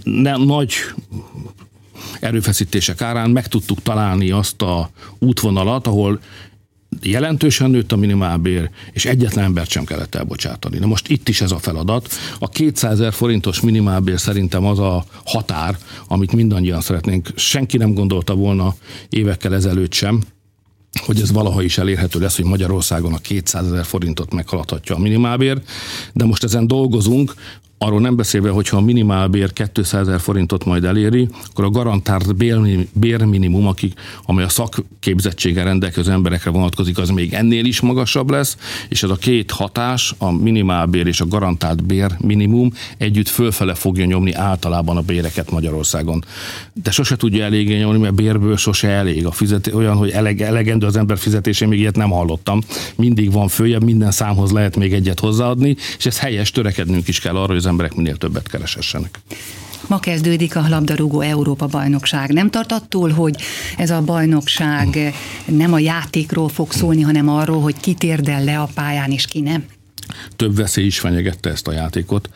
ne, 0.04 0.36
nagy 0.36 0.74
erőfeszítések 2.20 3.00
árán 3.00 3.30
meg 3.30 3.48
tudtuk 3.48 3.82
találni 3.82 4.30
azt 4.30 4.62
a 4.62 4.90
útvonalat, 5.18 5.86
ahol 5.86 6.20
jelentősen 7.02 7.70
nőtt 7.70 7.92
a 7.92 7.96
minimálbér, 7.96 8.70
és 8.92 9.04
egyetlen 9.04 9.44
embert 9.44 9.70
sem 9.70 9.84
kellett 9.84 10.14
elbocsátani. 10.14 10.78
Na 10.78 10.86
most 10.86 11.08
itt 11.08 11.28
is 11.28 11.40
ez 11.40 11.50
a 11.50 11.58
feladat. 11.58 12.08
A 12.38 12.48
200 12.48 12.92
ezer 12.92 13.12
forintos 13.12 13.60
minimálbér 13.60 14.20
szerintem 14.20 14.66
az 14.66 14.78
a 14.78 15.04
határ, 15.24 15.76
amit 16.08 16.32
mindannyian 16.32 16.80
szeretnénk. 16.80 17.28
Senki 17.34 17.76
nem 17.76 17.94
gondolta 17.94 18.34
volna 18.34 18.74
évekkel 19.08 19.54
ezelőtt 19.54 19.92
sem, 19.92 20.22
hogy 21.00 21.20
ez 21.20 21.32
valaha 21.32 21.62
is 21.62 21.78
elérhető 21.78 22.20
lesz, 22.20 22.36
hogy 22.36 22.44
Magyarországon 22.44 23.12
a 23.12 23.18
200 23.18 23.66
ezer 23.66 23.84
forintot 23.84 24.32
meghaladhatja 24.32 24.94
a 24.94 24.98
minimálbér, 24.98 25.62
de 26.12 26.24
most 26.24 26.44
ezen 26.44 26.66
dolgozunk, 26.66 27.34
Arról 27.84 28.00
nem 28.00 28.16
beszélve, 28.16 28.50
hogyha 28.50 28.76
a 28.76 28.80
minimálbér 28.80 29.52
200 29.72 30.08
ezer 30.08 30.20
forintot 30.20 30.64
majd 30.64 30.84
eléri, 30.84 31.28
akkor 31.50 31.64
a 31.64 31.70
garantált 31.70 32.36
bérminimum, 32.92 33.66
akik, 33.66 34.00
amely 34.24 34.44
a 34.44 34.48
szakképzettséggel 34.48 35.64
rendelkező 35.64 36.12
emberekre 36.12 36.50
vonatkozik, 36.50 36.98
az 36.98 37.08
még 37.08 37.32
ennél 37.32 37.64
is 37.64 37.80
magasabb 37.80 38.30
lesz, 38.30 38.56
és 38.88 39.02
ez 39.02 39.10
a 39.10 39.14
két 39.14 39.50
hatás, 39.50 40.14
a 40.18 40.30
minimálbér 40.30 41.06
és 41.06 41.20
a 41.20 41.26
garantált 41.26 41.84
bérminimum 41.84 42.72
együtt 42.98 43.28
fölfele 43.28 43.74
fogja 43.74 44.04
nyomni 44.04 44.32
általában 44.32 44.96
a 44.96 45.00
béreket 45.00 45.50
Magyarországon. 45.50 46.24
De 46.82 46.90
sose 46.90 47.16
tudja 47.16 47.44
eléggé 47.44 47.78
nyomni, 47.78 47.98
mert 47.98 48.14
bérből 48.14 48.56
sose 48.56 48.88
elég. 48.88 49.26
A 49.26 49.30
fizet, 49.30 49.70
olyan, 49.74 49.96
hogy 49.96 50.10
eleg, 50.10 50.40
elegendő 50.40 50.86
az 50.86 50.96
ember 50.96 51.18
fizetésé, 51.18 51.64
még 51.64 51.78
ilyet 51.78 51.96
nem 51.96 52.10
hallottam. 52.10 52.60
Mindig 52.96 53.32
van 53.32 53.48
följebb, 53.48 53.82
minden 53.84 54.10
számhoz 54.10 54.50
lehet 54.50 54.76
még 54.76 54.92
egyet 54.92 55.20
hozzáadni, 55.20 55.76
és 55.98 56.06
ez 56.06 56.18
helyes, 56.18 56.50
törekednünk 56.50 57.08
is 57.08 57.20
kell 57.20 57.36
arra, 57.36 57.46
hogy 57.46 57.56
az 57.56 57.70
emberek 57.72 57.94
minél 57.94 58.16
többet 58.16 58.48
keresessenek. 58.48 59.20
Ma 59.88 59.98
kezdődik 59.98 60.56
a 60.56 60.68
labdarúgó 60.68 61.20
Európa 61.20 61.66
bajnokság. 61.66 62.32
Nem 62.32 62.50
tart 62.50 62.72
attól, 62.72 63.10
hogy 63.10 63.36
ez 63.76 63.90
a 63.90 64.02
bajnokság 64.02 65.14
nem 65.44 65.72
a 65.72 65.78
játékról 65.78 66.48
fog 66.48 66.72
szólni, 66.72 67.00
hanem 67.00 67.28
arról, 67.28 67.60
hogy 67.60 67.76
ki 67.80 67.94
térdel 67.94 68.44
le 68.44 68.60
a 68.60 68.68
pályán 68.74 69.10
és 69.10 69.26
ki 69.26 69.40
nem? 69.40 69.64
Több 70.36 70.56
veszély 70.56 70.86
is 70.86 70.98
fenyegette 70.98 71.50
ezt 71.50 71.68
a 71.68 71.72
játékot. 71.72 72.30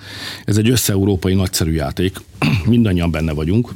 Ez 0.45 0.57
egy 0.57 0.71
össze-európai 0.71 1.35
nagyszerű 1.35 1.73
játék. 1.73 2.17
Mindannyian 2.75 3.11
benne 3.11 3.33
vagyunk. 3.33 3.71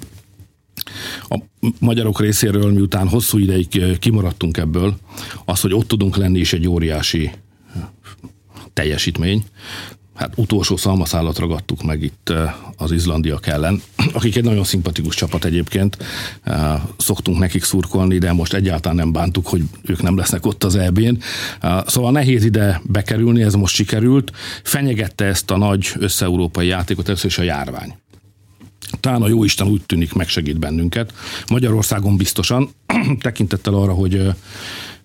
A 1.28 1.38
magyarok 1.78 2.20
részéről, 2.20 2.72
miután 2.72 3.08
hosszú 3.08 3.38
ideig 3.38 3.98
kimaradtunk 3.98 4.56
ebből, 4.56 4.96
az, 5.44 5.60
hogy 5.60 5.72
ott 5.72 5.88
tudunk 5.88 6.16
lenni 6.16 6.38
is 6.38 6.52
egy 6.52 6.68
óriási 6.68 7.30
teljesítmény 8.72 9.44
hát 10.20 10.32
utolsó 10.36 10.76
szalmaszállat 10.76 11.38
ragadtuk 11.38 11.82
meg 11.82 12.02
itt 12.02 12.32
az 12.76 12.92
izlandiak 12.92 13.46
ellen, 13.46 13.82
akik 14.12 14.36
egy 14.36 14.44
nagyon 14.44 14.64
szimpatikus 14.64 15.14
csapat 15.14 15.44
egyébként, 15.44 15.96
szoktunk 16.96 17.38
nekik 17.38 17.64
szurkolni, 17.64 18.18
de 18.18 18.32
most 18.32 18.52
egyáltalán 18.52 18.96
nem 18.96 19.12
bántuk, 19.12 19.46
hogy 19.46 19.62
ők 19.82 20.02
nem 20.02 20.16
lesznek 20.16 20.46
ott 20.46 20.64
az 20.64 20.76
EB-n. 20.76 21.18
Szóval 21.86 22.12
nehéz 22.12 22.44
ide 22.44 22.80
bekerülni, 22.84 23.42
ez 23.42 23.54
most 23.54 23.74
sikerült. 23.74 24.32
Fenyegette 24.62 25.24
ezt 25.24 25.50
a 25.50 25.56
nagy 25.56 25.92
össze-európai 25.98 26.66
játékot, 26.66 27.08
először 27.08 27.30
is 27.30 27.38
a 27.38 27.42
járvány. 27.42 27.94
Talán 29.00 29.22
a 29.22 29.28
jóisten 29.28 29.66
úgy 29.66 29.82
tűnik 29.86 30.12
megsegít 30.12 30.58
bennünket. 30.58 31.12
Magyarországon 31.48 32.16
biztosan, 32.16 32.70
tekintettel 33.20 33.74
arra, 33.74 33.92
hogy 33.92 34.32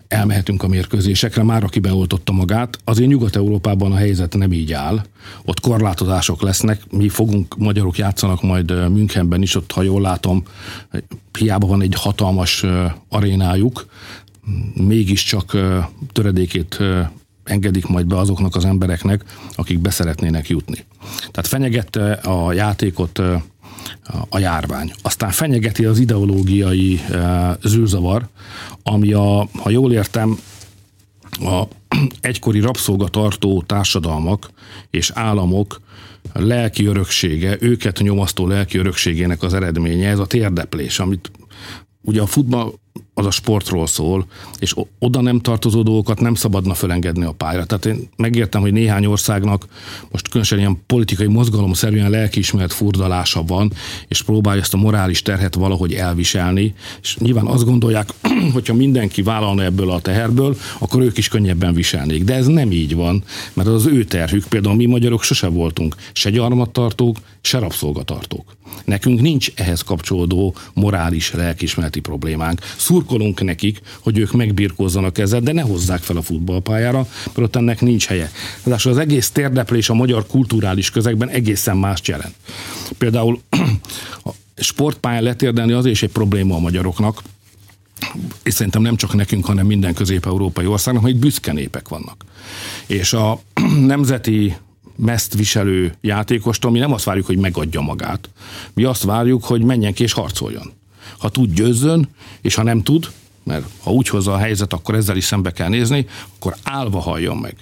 elmehetünk 0.08 0.64
a 0.64 0.68
mérkőzésekre, 0.68 1.44
már 1.44 1.64
aki 1.64 1.80
beoltotta 1.80 2.32
magát. 2.32 2.80
Azért 2.84 3.10
Nyugat-Európában 3.10 3.92
a 3.92 3.96
helyzet 3.96 4.38
nem 4.38 4.54
így 4.54 4.74
áll. 4.74 5.06
Ott 5.46 5.60
korlátozások 5.60 6.42
lesznek, 6.42 6.82
mi 6.92 7.10
fogunk, 7.10 7.58
magyarok 7.58 7.98
játszanak 7.98 8.42
majd 8.42 8.92
Münchenben 8.92 9.42
is, 9.42 9.56
ott 9.56 9.72
ha 9.72 9.82
jól 9.82 10.02
látom, 10.02 10.44
hiába 11.38 11.68
van 11.68 11.82
egy 11.82 11.96
hatalmas 11.98 12.66
arénájuk, 13.10 13.86
mégiscsak 14.74 15.58
töredékét 16.12 16.80
engedik 17.44 17.88
majd 17.88 18.06
be 18.06 18.18
azoknak 18.18 18.56
az 18.56 18.66
embereknek, 18.66 19.24
akik 19.56 19.80
beszeretnének 19.80 20.50
jutni. 20.50 20.86
Tehát 21.20 21.48
fenyegette 21.48 22.12
a 22.12 22.54
játékot 22.54 23.22
a 24.30 24.40
járvány. 24.40 24.92
Aztán 25.02 25.30
fenyegeti 25.30 25.86
az 25.86 26.00
ideológiai 26.00 27.02
zűrzavar, 27.64 28.28
ami 28.88 29.14
a, 29.14 29.48
ha 29.54 29.70
jól 29.70 29.94
értem, 29.94 30.40
a 31.40 31.64
egykori 32.22 32.60
rabszolgatartó 32.60 33.64
társadalmak 33.66 34.50
és 34.90 35.12
államok 35.14 35.82
lelki 36.34 36.86
öröksége, 36.86 37.58
őket 37.60 38.00
nyomasztó 38.00 38.48
lelki 38.48 38.78
örökségének 38.78 39.44
az 39.44 39.54
eredménye, 39.54 40.10
ez 40.10 40.20
a 40.20 40.26
térdeplés, 40.26 41.00
amit 41.00 41.32
ugye 42.02 42.22
a 42.22 42.26
futball 42.26 42.74
az 43.18 43.26
a 43.26 43.32
sportról 43.32 43.88
szól, 43.88 44.26
és 44.60 44.76
oda 45.00 45.22
nem 45.22 45.40
tartozó 45.40 45.82
dolgokat 45.82 46.20
nem 46.20 46.36
szabadna 46.36 46.74
fölengedni 46.74 47.24
a 47.24 47.32
pályára. 47.32 47.66
Tehát 47.66 47.86
én 47.86 48.10
megértem, 48.18 48.62
hogy 48.62 48.72
néhány 48.72 49.06
országnak 49.06 49.66
most 50.12 50.28
különösen 50.28 50.60
ilyen 50.60 50.82
politikai 50.86 51.28
mozgalomszerűen 51.28 52.10
lelkiismeret 52.10 52.74
furdalása 52.74 53.44
van, 53.44 53.72
és 54.08 54.22
próbálja 54.22 54.62
ezt 54.62 54.74
a 54.74 54.78
morális 54.78 55.22
terhet 55.22 55.56
valahogy 55.56 55.94
elviselni, 55.94 56.74
és 57.02 57.18
nyilván 57.18 57.46
azt 57.46 57.66
gondolják, 57.66 58.10
hogyha 58.54 58.74
mindenki 58.74 59.22
vállalna 59.22 59.64
ebből 59.64 59.92
a 59.92 60.02
teherből, 60.02 60.58
akkor 60.80 61.02
ők 61.02 61.18
is 61.18 61.28
könnyebben 61.28 61.74
viselnék. 61.74 62.24
De 62.24 62.34
ez 62.34 62.46
nem 62.46 62.72
így 62.72 62.96
van, 62.96 63.24
mert 63.54 63.68
az 63.68 63.86
ő 63.86 64.04
terhük, 64.04 64.46
például 64.48 64.76
mi 64.76 64.86
magyarok 64.86 65.24
sose 65.24 65.48
voltunk 65.48 65.96
se 66.14 66.30
gyarmattartók, 66.30 67.18
se 67.42 67.60
rabszolgatartók. 67.60 68.56
Nekünk 68.86 69.22
nincs 69.22 69.52
ehhez 69.56 69.82
kapcsolódó 69.82 70.56
morális 70.74 71.32
lelkismereti 71.32 72.00
problémánk 72.00 72.62
szurkolunk 72.86 73.44
nekik, 73.44 73.82
hogy 74.00 74.18
ők 74.18 74.32
megbirkózzanak 74.32 75.18
ezzel, 75.18 75.40
de 75.40 75.52
ne 75.52 75.62
hozzák 75.62 76.02
fel 76.02 76.18
a 76.18 76.22
futballpályára, 76.22 77.08
mert 77.26 77.38
ott 77.38 77.56
ennek 77.56 77.82
nincs 77.82 78.06
helye. 78.06 78.32
Ráadásul 78.64 78.92
az 78.92 78.98
egész 78.98 79.30
térdeplés 79.30 79.90
a 79.90 79.94
magyar 79.94 80.28
kulturális 80.28 80.90
közegben 80.90 81.30
egészen 81.30 81.78
más 81.78 82.02
jelent. 82.06 82.36
Például 82.98 83.40
a 84.24 84.30
sportpályán 84.56 85.24
letérdelni 85.24 85.72
az 85.72 85.86
is 85.86 86.04
egy 86.04 86.12
probléma 86.12 86.56
a 86.56 86.60
magyaroknak, 86.60 87.22
és 88.44 88.54
szerintem 88.54 88.82
nem 88.82 88.96
csak 88.96 89.14
nekünk, 89.14 89.46
hanem 89.46 89.66
minden 89.66 89.94
közép-európai 89.94 90.66
országnak, 90.66 91.04
hogy 91.04 91.20
büszke 91.20 91.54
népek 91.54 91.88
vannak. 91.88 92.26
És 92.86 93.14
a 93.14 93.40
nemzeti 93.94 94.56
meszt 94.96 95.34
viselő 95.34 95.96
játékostól 96.02 96.72
mi 96.72 96.80
nem 96.80 96.94
azt 96.94 97.06
várjuk, 97.06 97.26
hogy 97.26 97.38
megadja 97.38 97.82
magát. 97.82 98.30
Mi 98.74 98.84
azt 98.84 99.04
várjuk, 99.04 99.44
hogy 99.44 99.62
menjen 99.62 99.94
ki 99.94 100.04
és 100.04 100.14
harcoljon. 100.14 100.74
Ha 101.18 101.30
tud, 101.30 101.54
győzzön, 101.54 102.10
és 102.42 102.56
ha 102.56 102.64
nem 102.64 102.84
tud, 102.84 103.12
mert 103.44 103.66
ha 103.84 103.92
úgy 103.92 104.08
hozza 104.08 104.34
a 104.34 104.38
helyzet, 104.38 104.74
akkor 104.74 104.96
ezzel 104.96 105.18
is 105.18 105.24
szembe 105.24 105.52
kell 105.52 105.70
nézni, 105.70 106.06
akkor 106.36 106.56
állva 106.64 107.00
halljon 107.00 107.38
meg. 107.38 107.56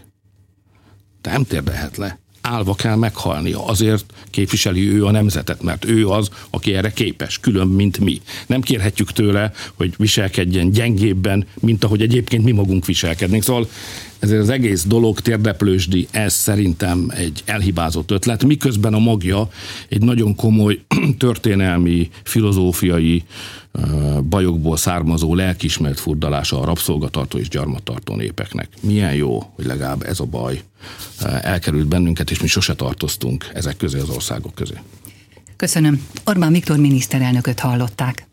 De 1.22 1.32
nem 1.32 1.44
térdehet 1.44 1.98
le 1.98 2.23
állva 2.44 2.76
kell 2.76 2.96
meghalnia. 2.96 3.66
Azért 3.66 4.14
képviseli 4.30 4.90
ő 4.90 5.06
a 5.06 5.12
nemzetet, 5.12 5.62
mert 5.62 5.86
ő 5.86 6.08
az, 6.08 6.30
aki 6.50 6.74
erre 6.74 6.92
képes, 6.92 7.40
külön, 7.40 7.68
mint 7.68 8.00
mi. 8.00 8.22
Nem 8.48 8.62
kérhetjük 8.62 9.12
tőle, 9.12 9.52
hogy 9.74 9.94
viselkedjen 9.98 10.72
gyengébben, 10.72 11.46
mint 11.60 11.84
ahogy 11.84 12.02
egyébként 12.02 12.44
mi 12.44 12.52
magunk 12.52 12.86
viselkednénk. 12.86 13.44
Szóval 13.44 13.68
ezért 14.20 14.42
az 14.42 14.50
egész 14.50 14.84
dolog 14.84 15.20
térdeplősdi, 15.20 16.08
ez 16.12 16.34
szerintem 16.34 17.12
egy 17.16 17.42
elhibázott 17.46 18.12
ötlet, 18.12 18.44
miközben 18.44 18.94
a 18.94 19.00
magja 19.00 19.50
egy 19.90 20.02
nagyon 20.02 20.36
komoly 20.36 20.80
történelmi, 21.18 22.10
filozófiai 22.24 23.24
bajokból 24.30 24.78
származó 24.78 25.36
lelkismert 25.36 26.00
furdalása 26.00 26.60
a 26.60 26.66
rabszolgatartó 26.66 27.38
és 27.38 27.50
gyarmattartó 27.50 28.16
népeknek. 28.16 28.68
Milyen 28.82 29.14
jó, 29.14 29.52
hogy 29.56 29.66
legalább 29.66 30.04
ez 30.04 30.20
a 30.20 30.26
baj 30.26 30.62
elkerült 31.42 31.88
bennünket, 31.88 32.32
és 32.32 32.42
mi 32.42 32.48
sose 32.48 32.76
tartoztunk 32.76 33.50
ezek 33.54 33.78
közé 33.78 34.00
az 34.00 34.10
országok 34.10 34.56
közé. 34.56 34.76
Köszönöm. 35.56 36.08
Orbán 36.26 36.52
Viktor 36.52 36.78
miniszterelnököt 36.78 37.60
hallották. 37.60 38.28